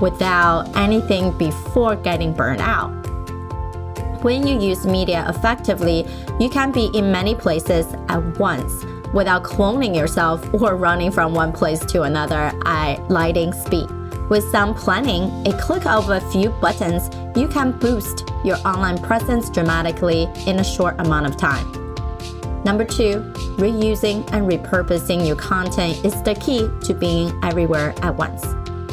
without 0.00 0.74
anything 0.76 1.36
before 1.38 1.96
getting 1.96 2.32
burned 2.32 2.60
out. 2.60 2.90
When 4.22 4.46
you 4.46 4.58
use 4.58 4.86
media 4.86 5.24
effectively, 5.28 6.06
you 6.40 6.48
can 6.48 6.72
be 6.72 6.90
in 6.94 7.12
many 7.12 7.34
places 7.34 7.86
at 8.08 8.38
once 8.38 8.84
without 9.12 9.44
cloning 9.44 9.94
yourself 9.94 10.42
or 10.54 10.76
running 10.76 11.10
from 11.10 11.32
one 11.32 11.52
place 11.52 11.80
to 11.86 12.02
another 12.02 12.52
at 12.64 12.96
lightning 13.08 13.52
speed. 13.52 13.88
With 14.28 14.42
some 14.50 14.74
planning, 14.74 15.46
a 15.46 15.56
click 15.60 15.86
of 15.86 16.10
a 16.10 16.20
few 16.32 16.50
buttons, 16.50 17.08
you 17.36 17.46
can 17.46 17.70
boost 17.78 18.24
your 18.44 18.56
online 18.66 18.98
presence 18.98 19.48
dramatically 19.48 20.28
in 20.46 20.58
a 20.58 20.64
short 20.64 20.96
amount 20.98 21.26
of 21.26 21.36
time. 21.36 21.72
Number 22.64 22.84
two, 22.84 23.20
reusing 23.58 24.28
and 24.32 24.50
repurposing 24.50 25.24
your 25.24 25.36
content 25.36 26.04
is 26.04 26.20
the 26.24 26.34
key 26.34 26.68
to 26.84 26.94
being 26.94 27.38
everywhere 27.44 27.94
at 28.02 28.16
once. 28.16 28.44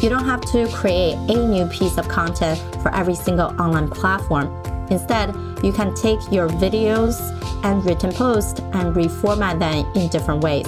You 0.04 0.10
don't 0.10 0.26
have 0.26 0.42
to 0.52 0.68
create 0.68 1.14
a 1.30 1.48
new 1.48 1.66
piece 1.68 1.98
of 1.98 2.10
content 2.10 2.60
for 2.82 2.94
every 2.94 3.16
single 3.16 3.56
online 3.62 3.90
platform. 3.90 4.52
Instead, 4.92 5.34
you 5.64 5.72
can 5.72 5.96
take 5.96 6.20
your 6.30 6.50
videos 6.50 7.16
and 7.64 7.86
written 7.86 8.12
posts 8.12 8.60
and 8.60 8.94
reformat 8.94 9.60
them 9.60 9.90
in 9.96 10.10
different 10.10 10.44
ways. 10.44 10.68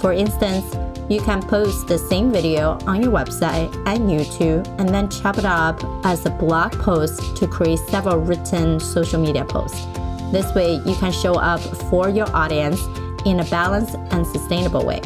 For 0.00 0.14
instance, 0.14 0.64
you 1.10 1.20
can 1.20 1.42
post 1.42 1.86
the 1.86 1.98
same 1.98 2.32
video 2.32 2.78
on 2.86 3.02
your 3.02 3.12
website 3.12 3.70
and 3.86 4.08
YouTube 4.08 4.66
and 4.80 4.88
then 4.88 5.10
chop 5.10 5.36
it 5.36 5.44
up 5.44 5.78
as 6.06 6.24
a 6.24 6.30
blog 6.30 6.72
post 6.78 7.36
to 7.36 7.46
create 7.46 7.78
several 7.90 8.20
written 8.20 8.80
social 8.80 9.20
media 9.20 9.44
posts. 9.44 9.84
This 10.32 10.50
way, 10.54 10.80
you 10.86 10.94
can 10.94 11.12
show 11.12 11.34
up 11.34 11.60
for 11.90 12.08
your 12.08 12.34
audience 12.34 12.80
in 13.26 13.40
a 13.40 13.44
balanced 13.50 13.96
and 14.12 14.26
sustainable 14.26 14.86
way. 14.86 15.02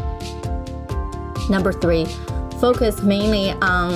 Number 1.50 1.72
three, 1.72 2.06
focus 2.60 3.02
mainly 3.02 3.50
on 3.62 3.94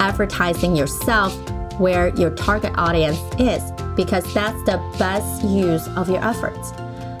advertising 0.00 0.76
yourself 0.76 1.34
where 1.78 2.08
your 2.16 2.30
target 2.30 2.72
audience 2.76 3.18
is 3.38 3.72
because 3.94 4.32
that's 4.34 4.62
the 4.64 4.78
best 4.98 5.42
use 5.44 5.86
of 5.96 6.08
your 6.08 6.22
efforts. 6.24 6.72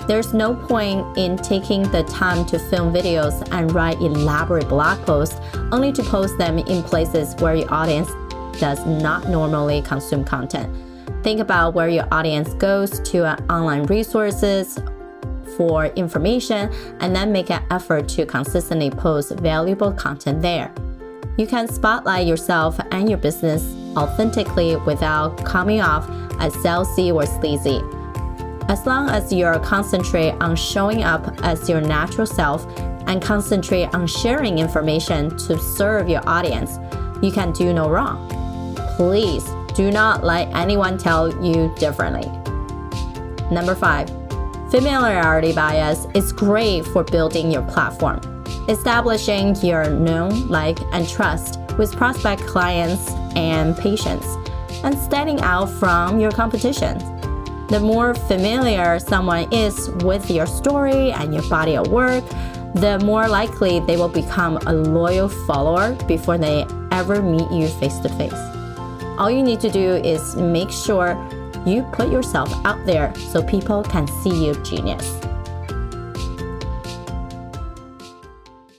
There's 0.06 0.32
no 0.32 0.54
point 0.54 1.18
in 1.18 1.36
taking 1.36 1.82
the 1.90 2.04
time 2.04 2.46
to 2.46 2.58
film 2.58 2.92
videos 2.92 3.46
and 3.50 3.72
write 3.72 4.00
elaborate 4.00 4.68
blog 4.68 5.04
posts 5.04 5.40
only 5.72 5.92
to 5.92 6.02
post 6.04 6.38
them 6.38 6.58
in 6.58 6.82
places 6.82 7.34
where 7.36 7.56
your 7.56 7.72
audience 7.72 8.08
does 8.60 8.84
not 8.86 9.28
normally 9.28 9.82
consume 9.82 10.24
content. 10.24 10.72
Think 11.24 11.40
about 11.40 11.74
where 11.74 11.88
your 11.88 12.06
audience 12.12 12.54
goes 12.54 13.00
to 13.00 13.24
uh, 13.26 13.36
online 13.50 13.84
resources 13.86 14.78
for 15.56 15.86
information 15.86 16.70
and 17.00 17.14
then 17.14 17.32
make 17.32 17.50
an 17.50 17.62
effort 17.70 18.08
to 18.10 18.26
consistently 18.26 18.90
post 18.90 19.32
valuable 19.40 19.92
content 19.92 20.42
there. 20.42 20.72
You 21.38 21.46
can 21.46 21.68
spotlight 21.68 22.26
yourself 22.26 22.80
and 22.92 23.08
your 23.08 23.18
business 23.18 23.62
authentically 23.96 24.76
without 24.76 25.44
coming 25.44 25.80
off 25.80 26.08
as 26.40 26.54
salesy 26.54 27.12
or 27.12 27.26
sleazy. 27.26 27.80
As 28.68 28.86
long 28.86 29.10
as 29.10 29.32
you 29.32 29.44
are 29.44 29.60
concentrate 29.60 30.32
on 30.40 30.56
showing 30.56 31.02
up 31.02 31.38
as 31.44 31.68
your 31.68 31.80
natural 31.80 32.26
self 32.26 32.66
and 33.06 33.22
concentrate 33.22 33.94
on 33.94 34.06
sharing 34.06 34.58
information 34.58 35.30
to 35.38 35.58
serve 35.58 36.08
your 36.08 36.26
audience, 36.28 36.78
you 37.22 37.30
can 37.30 37.52
do 37.52 37.72
no 37.72 37.88
wrong. 37.88 38.28
Please 38.96 39.44
do 39.74 39.90
not 39.90 40.24
let 40.24 40.48
anyone 40.54 40.98
tell 40.98 41.28
you 41.44 41.72
differently. 41.78 42.26
Number 43.50 43.74
five, 43.74 44.10
Familiarity 44.76 45.54
bias 45.54 46.06
is 46.12 46.34
great 46.34 46.84
for 46.88 47.02
building 47.02 47.50
your 47.50 47.62
platform, 47.62 48.20
establishing 48.68 49.56
your 49.64 49.88
known, 49.88 50.48
like, 50.48 50.78
and 50.92 51.08
trust 51.08 51.58
with 51.78 51.96
prospect 51.96 52.42
clients 52.42 53.10
and 53.34 53.74
patients, 53.78 54.26
and 54.84 54.94
standing 54.98 55.40
out 55.40 55.70
from 55.80 56.20
your 56.20 56.30
competition. 56.30 56.98
The 57.68 57.80
more 57.80 58.14
familiar 58.28 58.98
someone 58.98 59.50
is 59.50 59.88
with 60.04 60.30
your 60.30 60.44
story 60.44 61.10
and 61.10 61.32
your 61.32 61.48
body 61.48 61.74
of 61.78 61.88
work, 61.88 62.28
the 62.74 63.00
more 63.02 63.28
likely 63.28 63.80
they 63.80 63.96
will 63.96 64.10
become 64.10 64.58
a 64.66 64.74
loyal 64.74 65.30
follower 65.46 65.94
before 66.06 66.36
they 66.36 66.66
ever 66.90 67.22
meet 67.22 67.50
you 67.50 67.68
face 67.80 67.96
to 68.00 68.10
face. 68.10 68.34
All 69.16 69.30
you 69.30 69.42
need 69.42 69.60
to 69.60 69.70
do 69.70 69.94
is 69.94 70.36
make 70.36 70.70
sure 70.70 71.16
you 71.66 71.82
put 71.92 72.10
yourself 72.10 72.52
out 72.64 72.84
there 72.86 73.14
so 73.32 73.42
people 73.42 73.82
can 73.82 74.06
see 74.22 74.46
your 74.46 74.54
genius. 74.62 75.20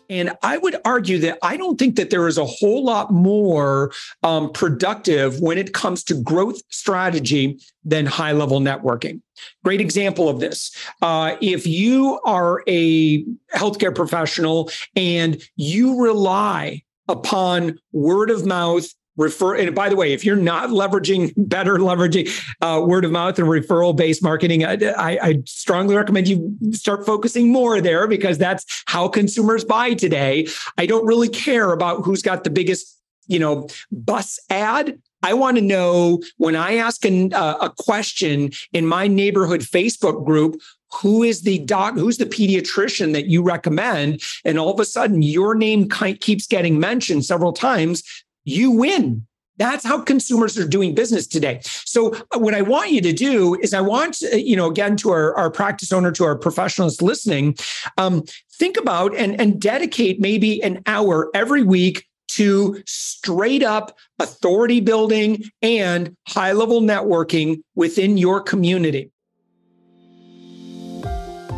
And 0.10 0.32
I 0.42 0.58
would 0.58 0.78
argue 0.86 1.20
that 1.20 1.38
I 1.42 1.58
don't 1.58 1.78
think 1.78 1.98
that 1.98 2.10
there 2.10 2.28
is 2.28 2.38
a 2.38 2.46
whole 2.46 2.86
lot 2.86 3.12
more 3.12 3.92
um, 4.24 4.52
productive 4.52 5.42
when 5.42 5.58
it 5.58 5.74
comes 5.74 6.04
to 6.06 6.22
growth 6.22 6.62
strategy 6.70 7.60
than 7.84 8.06
high 8.06 8.32
level 8.32 8.62
networking. 8.62 9.22
Great 9.66 9.82
example 9.82 10.30
of 10.30 10.40
this. 10.40 10.76
Uh, 11.02 11.36
if 11.42 11.68
you 11.68 12.20
are 12.26 12.64
a 12.68 13.24
healthcare 13.54 13.94
professional 13.94 14.72
and 14.96 15.42
you 15.58 16.02
rely 16.02 16.82
upon 17.10 17.78
word 17.92 18.30
of 18.30 18.46
mouth 18.46 18.88
refer 19.18 19.56
and 19.56 19.76
by 19.76 19.90
the 19.90 19.96
way 19.96 20.14
if 20.14 20.24
you're 20.24 20.36
not 20.36 20.70
leveraging 20.70 21.34
better 21.50 21.78
leveraging 21.78 22.30
uh, 22.62 22.82
word 22.82 23.04
of 23.04 23.12
mouth 23.12 23.38
and 23.40 23.48
referral 23.48 23.96
based 23.96 24.24
marketing 24.24 24.64
I, 24.64 25.20
I, 25.22 25.44
strongly 25.46 25.96
recommend 25.96 26.28
you 26.28 26.58
start 26.72 27.06
focusing 27.06 27.52
more 27.52 27.82
there 27.82 28.08
because 28.08 28.38
that's 28.38 28.66
how 28.86 29.08
consumers 29.08 29.64
buy 29.64 29.94
today. 29.94 30.48
I 30.78 30.86
don't 30.86 31.06
really 31.06 31.30
care 31.30 31.72
about 31.72 32.04
who's 32.04 32.22
got 32.22 32.44
the 32.44 32.50
biggest 32.50 32.98
you 33.28 33.40
know 33.40 33.68
bus 33.92 34.40
ad. 34.50 35.00
I 35.24 35.34
want 35.34 35.58
to 35.58 35.64
know 35.64 36.22
when 36.38 36.56
I 36.56 36.76
ask 36.76 37.04
an, 37.04 37.34
uh, 37.34 37.58
a 37.60 37.70
question 37.72 38.52
in 38.72 38.86
my 38.86 39.08
neighborhood 39.08 39.62
Facebook 39.62 40.24
group, 40.26 40.62
who 41.02 41.24
is 41.24 41.42
the 41.42 41.60
doc 41.60 41.96
who's 41.96 42.18
the 42.18 42.26
pediatrician 42.26 43.14
that 43.14 43.26
you 43.26 43.42
recommend? 43.44 44.22
And 44.46 44.58
all 44.58 44.74
of 44.74 44.80
a 44.80 44.86
sudden 44.86 45.22
your 45.22 45.56
name 45.56 45.90
keeps 45.90 46.48
getting 46.48 46.80
mentioned 46.80 47.26
several 47.26 47.52
times 47.52 48.04
you 48.48 48.72
win. 48.72 49.28
That's 49.58 49.84
how 49.84 50.02
consumers 50.02 50.58
are 50.58 50.68
doing 50.68 50.96
business 50.96 51.28
today. 51.28 51.60
So 51.64 52.14
uh, 52.32 52.40
what 52.40 52.54
I 52.54 52.62
want 52.62 52.92
you 52.92 53.02
to 53.02 53.12
do 53.12 53.56
is 53.56 53.74
I 53.74 53.82
want, 53.82 54.22
uh, 54.22 54.36
you 54.36 54.56
know, 54.56 54.70
again, 54.70 54.96
to 54.98 55.10
our, 55.10 55.36
our 55.36 55.50
practice 55.50 55.92
owner, 55.92 56.12
to 56.14 56.24
our 56.24 56.38
professionals 56.38 57.02
listening, 57.02 57.58
um, 57.98 58.24
think 58.54 58.78
about 58.78 59.16
and, 59.16 59.40
and 59.42 59.60
dedicate 59.60 60.22
maybe 60.22 60.64
an 60.64 60.82
hour 60.86 61.30
every 61.34 61.64
week 61.64 62.06
to 62.30 62.82
straight 62.86 63.64
up 63.64 63.98
authority 64.20 64.80
building 64.80 65.44
and 65.62 66.16
high 66.28 66.52
level 66.52 66.82
networking 66.82 67.62
within 67.76 68.18
your 68.18 68.42
community. 68.42 69.12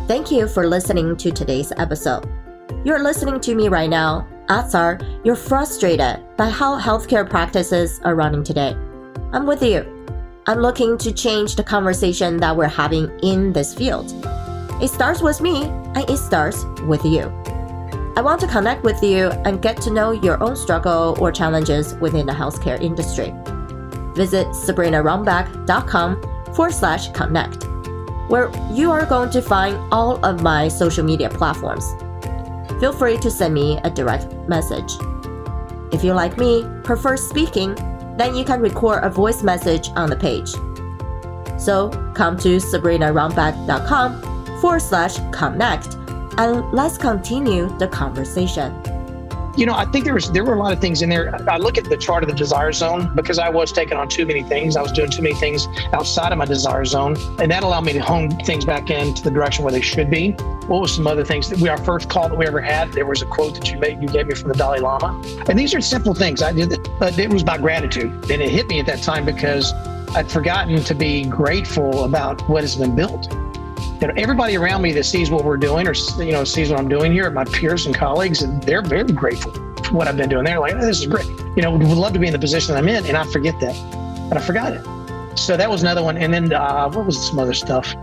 Thank 0.06 0.30
you 0.32 0.48
for 0.48 0.66
listening 0.66 1.16
to 1.18 1.30
today's 1.30 1.72
episode. 1.76 2.26
You're 2.84 3.02
listening 3.02 3.40
to 3.40 3.54
me 3.54 3.68
right 3.68 3.90
now 3.90 4.26
Odds 4.50 4.74
are 4.74 4.98
you're 5.22 5.36
frustrated 5.36 6.18
by 6.36 6.50
how 6.50 6.76
healthcare 6.76 7.28
practices 7.28 8.00
are 8.02 8.16
running 8.16 8.42
today. 8.42 8.76
I'm 9.32 9.46
with 9.46 9.62
you. 9.62 9.86
I'm 10.48 10.58
looking 10.58 10.98
to 10.98 11.12
change 11.12 11.54
the 11.54 11.62
conversation 11.62 12.38
that 12.38 12.56
we're 12.56 12.66
having 12.66 13.16
in 13.22 13.52
this 13.52 13.72
field. 13.72 14.12
It 14.82 14.88
starts 14.88 15.22
with 15.22 15.40
me 15.40 15.66
and 15.66 15.98
it 16.10 16.16
starts 16.16 16.64
with 16.88 17.04
you. 17.04 17.30
I 18.16 18.22
want 18.22 18.40
to 18.40 18.48
connect 18.48 18.82
with 18.82 19.00
you 19.04 19.28
and 19.44 19.62
get 19.62 19.80
to 19.82 19.90
know 19.92 20.10
your 20.10 20.42
own 20.42 20.56
struggle 20.56 21.16
or 21.20 21.30
challenges 21.30 21.94
within 22.00 22.26
the 22.26 22.32
healthcare 22.32 22.80
industry. 22.82 23.32
Visit 24.16 24.48
sabrinarunbeck.com 24.48 26.22
forward 26.56 26.74
slash 26.74 27.12
connect, 27.12 27.68
where 28.28 28.50
you 28.72 28.90
are 28.90 29.06
going 29.06 29.30
to 29.30 29.42
find 29.42 29.76
all 29.92 30.16
of 30.26 30.42
my 30.42 30.66
social 30.66 31.04
media 31.04 31.30
platforms 31.30 31.84
feel 32.80 32.92
free 32.92 33.18
to 33.18 33.30
send 33.30 33.54
me 33.54 33.78
a 33.84 33.90
direct 33.90 34.32
message. 34.48 34.94
If 35.92 36.02
you 36.02 36.14
like 36.14 36.38
me, 36.38 36.64
prefer 36.82 37.16
speaking, 37.16 37.74
then 38.16 38.34
you 38.34 38.44
can 38.44 38.60
record 38.60 39.04
a 39.04 39.10
voice 39.10 39.42
message 39.42 39.90
on 39.96 40.10
the 40.10 40.16
page. 40.16 40.50
So 41.60 41.90
come 42.14 42.38
to 42.38 42.56
sabrinarunbeck.com 42.56 44.60
forward 44.60 44.80
slash 44.80 45.18
connect 45.30 45.94
and 46.38 46.72
let's 46.72 46.96
continue 46.96 47.68
the 47.78 47.88
conversation 47.88 48.72
you 49.60 49.66
know, 49.66 49.74
I 49.74 49.84
think 49.84 50.06
there 50.06 50.14
was 50.14 50.32
there 50.32 50.42
were 50.42 50.54
a 50.54 50.58
lot 50.58 50.72
of 50.72 50.80
things 50.80 51.02
in 51.02 51.10
there. 51.10 51.38
I 51.48 51.58
look 51.58 51.76
at 51.76 51.84
the 51.84 51.96
chart 51.98 52.22
of 52.22 52.30
the 52.30 52.34
desire 52.34 52.72
zone 52.72 53.14
because 53.14 53.38
I 53.38 53.50
was 53.50 53.70
taking 53.70 53.98
on 53.98 54.08
too 54.08 54.24
many 54.24 54.42
things. 54.42 54.74
I 54.74 54.80
was 54.80 54.90
doing 54.90 55.10
too 55.10 55.20
many 55.20 55.34
things 55.34 55.68
outside 55.92 56.32
of 56.32 56.38
my 56.38 56.46
desire 56.46 56.86
zone, 56.86 57.14
and 57.38 57.50
that 57.50 57.62
allowed 57.62 57.84
me 57.84 57.92
to 57.92 58.00
hone 58.00 58.30
things 58.46 58.64
back 58.64 58.88
into 58.88 59.22
the 59.22 59.30
direction 59.30 59.62
where 59.62 59.72
they 59.72 59.82
should 59.82 60.10
be. 60.10 60.30
What 60.66 60.80
was 60.80 60.94
some 60.94 61.06
other 61.06 61.26
things 61.26 61.50
that 61.50 61.58
we 61.58 61.68
our 61.68 61.76
first 61.76 62.08
call 62.08 62.30
that 62.30 62.38
we 62.38 62.46
ever 62.46 62.62
had? 62.62 62.90
There 62.94 63.04
was 63.04 63.20
a 63.20 63.26
quote 63.26 63.54
that 63.56 63.70
you 63.70 63.78
made 63.78 64.00
you 64.00 64.08
gave 64.08 64.28
me 64.28 64.34
from 64.34 64.48
the 64.48 64.56
Dalai 64.56 64.80
Lama, 64.80 65.20
and 65.46 65.58
these 65.58 65.74
are 65.74 65.82
simple 65.82 66.14
things. 66.14 66.40
I 66.40 66.52
did, 66.52 66.88
but 66.98 67.18
it 67.18 67.30
was 67.30 67.42
about 67.42 67.60
gratitude, 67.60 68.10
and 68.30 68.40
it 68.40 68.48
hit 68.48 68.66
me 68.66 68.80
at 68.80 68.86
that 68.86 69.02
time 69.02 69.26
because 69.26 69.74
I'd 70.16 70.30
forgotten 70.30 70.82
to 70.82 70.94
be 70.94 71.26
grateful 71.26 72.04
about 72.04 72.40
what 72.48 72.62
has 72.62 72.76
been 72.76 72.96
built 72.96 73.30
everybody 74.16 74.56
around 74.56 74.80
me 74.80 74.92
that 74.92 75.04
sees 75.04 75.30
what 75.30 75.44
we're 75.44 75.58
doing 75.58 75.86
or 75.86 75.92
you 76.22 76.32
know 76.32 76.44
sees 76.44 76.70
what 76.70 76.78
I'm 76.78 76.88
doing 76.88 77.12
here, 77.12 77.30
my 77.30 77.44
peers 77.44 77.86
and 77.86 77.94
colleagues, 77.94 78.42
and 78.42 78.62
they're 78.62 78.82
very 78.82 79.04
grateful 79.04 79.52
for 79.84 79.94
what 79.94 80.08
I've 80.08 80.16
been 80.16 80.30
doing. 80.30 80.44
They're 80.44 80.58
like, 80.58 80.74
oh, 80.74 80.80
"This 80.80 81.00
is 81.00 81.06
great." 81.06 81.28
You 81.56 81.62
know, 81.62 81.72
would 81.72 81.82
love 81.82 82.14
to 82.14 82.18
be 82.18 82.26
in 82.26 82.32
the 82.32 82.38
position 82.38 82.74
that 82.74 82.78
I'm 82.78 82.88
in, 82.88 83.04
and 83.04 83.16
I 83.16 83.24
forget 83.24 83.60
that, 83.60 84.28
but 84.28 84.38
I 84.38 84.40
forgot 84.40 84.72
it. 84.72 85.38
So 85.38 85.56
that 85.56 85.68
was 85.68 85.82
another 85.82 86.02
one. 86.02 86.16
And 86.16 86.32
then 86.32 86.52
uh, 86.52 86.90
what 86.90 87.06
was 87.06 87.28
some 87.28 87.38
other 87.38 87.54
stuff? 87.54 87.94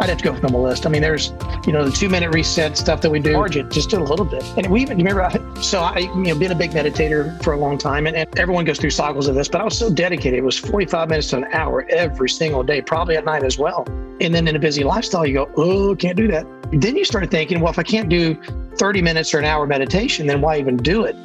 I'd 0.00 0.08
have 0.08 0.18
to 0.18 0.24
go 0.24 0.34
through 0.34 0.48
the 0.50 0.58
list. 0.58 0.86
I 0.86 0.88
mean, 0.88 1.02
there's, 1.02 1.32
you 1.66 1.72
know, 1.72 1.84
the 1.84 1.90
two 1.90 2.08
minute 2.08 2.32
reset 2.32 2.76
stuff 2.76 3.00
that 3.00 3.10
we 3.10 3.20
do, 3.20 3.32
Margin, 3.32 3.70
just 3.70 3.92
a 3.92 3.98
little 3.98 4.24
bit. 4.24 4.44
And 4.56 4.66
we 4.68 4.82
even, 4.82 4.98
remember, 4.98 5.22
I, 5.22 5.60
so 5.60 5.80
I, 5.80 5.98
you 5.98 6.14
know, 6.14 6.34
been 6.34 6.52
a 6.52 6.54
big 6.54 6.72
meditator 6.72 7.42
for 7.42 7.52
a 7.52 7.56
long 7.56 7.78
time 7.78 8.06
and, 8.06 8.16
and 8.16 8.38
everyone 8.38 8.64
goes 8.64 8.78
through 8.78 8.90
cycles 8.90 9.28
of 9.28 9.34
this, 9.34 9.48
but 9.48 9.60
I 9.60 9.64
was 9.64 9.78
so 9.78 9.90
dedicated. 9.90 10.38
It 10.38 10.44
was 10.44 10.58
45 10.58 11.08
minutes 11.08 11.30
to 11.30 11.38
an 11.38 11.44
hour 11.52 11.86
every 11.90 12.28
single 12.28 12.62
day, 12.62 12.80
probably 12.82 13.16
at 13.16 13.24
night 13.24 13.44
as 13.44 13.58
well. 13.58 13.84
And 14.20 14.34
then 14.34 14.48
in 14.48 14.56
a 14.56 14.58
busy 14.58 14.84
lifestyle, 14.84 15.26
you 15.26 15.34
go, 15.34 15.50
oh, 15.56 15.94
can't 15.96 16.16
do 16.16 16.28
that. 16.28 16.46
Then 16.72 16.96
you 16.96 17.04
start 17.04 17.30
thinking, 17.30 17.60
well, 17.60 17.72
if 17.72 17.78
I 17.78 17.84
can't 17.84 18.08
do 18.08 18.40
30 18.76 19.02
minutes 19.02 19.32
or 19.34 19.38
an 19.38 19.44
hour 19.44 19.66
meditation, 19.66 20.26
then 20.26 20.40
why 20.40 20.58
even 20.58 20.76
do 20.76 21.04
it? 21.04 21.16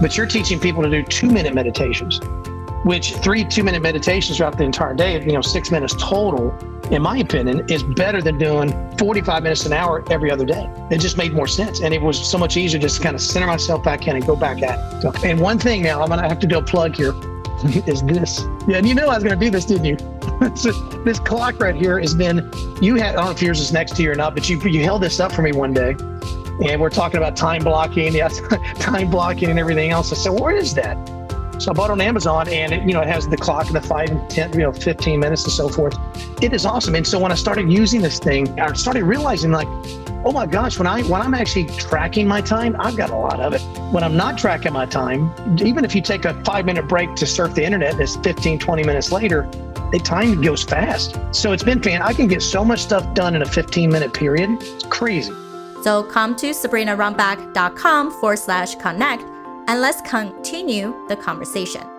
But 0.00 0.16
you're 0.16 0.26
teaching 0.26 0.60
people 0.60 0.82
to 0.82 0.90
do 0.90 1.02
two 1.02 1.28
minute 1.28 1.54
meditations 1.54 2.20
which 2.84 3.14
three 3.16 3.44
two 3.44 3.64
minute 3.64 3.82
meditations 3.82 4.38
throughout 4.38 4.56
the 4.56 4.64
entire 4.64 4.94
day, 4.94 5.20
you 5.20 5.32
know, 5.32 5.40
six 5.40 5.70
minutes 5.70 5.94
total, 5.98 6.56
in 6.90 7.02
my 7.02 7.18
opinion, 7.18 7.68
is 7.68 7.82
better 7.82 8.22
than 8.22 8.38
doing 8.38 8.96
45 8.96 9.42
minutes 9.42 9.66
an 9.66 9.72
hour 9.72 10.04
every 10.10 10.30
other 10.30 10.44
day. 10.44 10.70
It 10.90 10.98
just 10.98 11.16
made 11.16 11.32
more 11.32 11.46
sense. 11.46 11.80
And 11.80 11.92
it 11.92 12.00
was 12.00 12.18
so 12.18 12.38
much 12.38 12.56
easier 12.56 12.80
just 12.80 12.96
to 12.96 13.02
kind 13.02 13.14
of 13.14 13.20
center 13.20 13.46
myself 13.46 13.82
back 13.82 14.06
in 14.06 14.16
and 14.16 14.26
go 14.26 14.36
back 14.36 14.62
at 14.62 14.78
it. 14.78 15.02
So, 15.02 15.12
and 15.24 15.40
one 15.40 15.58
thing 15.58 15.82
now, 15.82 16.00
I'm 16.00 16.08
going 16.08 16.20
to 16.20 16.28
have 16.28 16.38
to 16.40 16.46
do 16.46 16.58
a 16.58 16.62
plug 16.62 16.96
here 16.96 17.14
is 17.86 18.02
this. 18.02 18.42
Yeah, 18.66 18.78
and 18.78 18.88
you 18.88 18.94
know 18.94 19.08
I 19.08 19.14
was 19.14 19.24
going 19.24 19.38
to 19.38 19.44
do 19.44 19.50
this, 19.50 19.64
didn't 19.64 19.84
you? 19.84 19.96
so 20.56 20.72
this 21.04 21.18
clock 21.18 21.60
right 21.60 21.74
here 21.74 21.98
has 21.98 22.14
been, 22.14 22.50
you 22.80 22.96
had, 22.96 23.10
I 23.10 23.18
don't 23.18 23.24
know 23.26 23.30
if 23.32 23.42
yours 23.42 23.60
is 23.60 23.72
next 23.72 23.96
to 23.96 24.02
you 24.02 24.12
or 24.12 24.14
not, 24.14 24.34
but 24.34 24.48
you, 24.48 24.60
you 24.60 24.82
held 24.84 25.02
this 25.02 25.20
up 25.20 25.32
for 25.32 25.42
me 25.42 25.52
one 25.52 25.72
day 25.72 25.94
and 26.64 26.80
we're 26.80 26.90
talking 26.90 27.18
about 27.18 27.36
time 27.36 27.62
blocking, 27.62 28.14
yes, 28.14 28.40
time 28.78 29.10
blocking 29.10 29.50
and 29.50 29.58
everything 29.58 29.90
else. 29.90 30.12
I 30.12 30.16
said, 30.16 30.40
where 30.40 30.54
is 30.54 30.74
that? 30.74 30.96
So 31.58 31.72
I 31.72 31.74
bought 31.74 31.90
on 31.90 32.00
Amazon 32.00 32.48
and 32.48 32.72
it, 32.72 32.82
you 32.84 32.92
know, 32.92 33.00
it 33.00 33.08
has 33.08 33.28
the 33.28 33.36
clock 33.36 33.66
and 33.66 33.74
the 33.74 33.80
five 33.80 34.10
and 34.10 34.30
10, 34.30 34.52
you 34.52 34.60
know, 34.60 34.72
15 34.72 35.18
minutes 35.18 35.42
and 35.44 35.52
so 35.52 35.68
forth. 35.68 35.98
It 36.40 36.52
is 36.52 36.64
awesome. 36.64 36.94
And 36.94 37.06
so 37.06 37.18
when 37.18 37.32
I 37.32 37.34
started 37.34 37.70
using 37.70 38.00
this 38.00 38.20
thing, 38.20 38.58
I 38.60 38.72
started 38.74 39.02
realizing 39.02 39.50
like, 39.50 39.66
oh 40.24 40.30
my 40.32 40.46
gosh, 40.46 40.78
when 40.78 40.86
I 40.86 41.02
when 41.02 41.20
I'm 41.20 41.34
actually 41.34 41.66
tracking 41.76 42.28
my 42.28 42.40
time, 42.40 42.76
I've 42.78 42.96
got 42.96 43.10
a 43.10 43.16
lot 43.16 43.40
of 43.40 43.54
it. 43.54 43.60
When 43.92 44.04
I'm 44.04 44.16
not 44.16 44.38
tracking 44.38 44.72
my 44.72 44.86
time, 44.86 45.32
even 45.60 45.84
if 45.84 45.94
you 45.96 46.02
take 46.02 46.24
a 46.24 46.34
five 46.44 46.64
minute 46.64 46.86
break 46.86 47.14
to 47.16 47.26
surf 47.26 47.54
the 47.54 47.64
internet 47.64 47.92
and 47.92 48.00
it's 48.00 48.16
15, 48.16 48.60
20 48.60 48.84
minutes 48.84 49.10
later, 49.10 49.42
the 49.90 50.00
time 50.04 50.40
goes 50.40 50.62
fast. 50.62 51.18
So 51.32 51.52
it's 51.52 51.64
been 51.64 51.82
fan. 51.82 52.02
I 52.02 52.12
can 52.12 52.28
get 52.28 52.42
so 52.42 52.64
much 52.64 52.80
stuff 52.80 53.14
done 53.14 53.34
in 53.34 53.42
a 53.42 53.46
15 53.46 53.90
minute 53.90 54.14
period. 54.14 54.50
It's 54.60 54.84
crazy. 54.84 55.32
So 55.82 56.04
come 56.04 56.36
to 56.36 56.50
sabrinarunbeck.com 56.50 58.10
forward 58.20 58.38
slash 58.38 58.74
connect 58.76 59.24
and 59.68 59.82
let's 59.82 60.00
continue 60.00 60.94
the 61.08 61.16
conversation. 61.16 61.97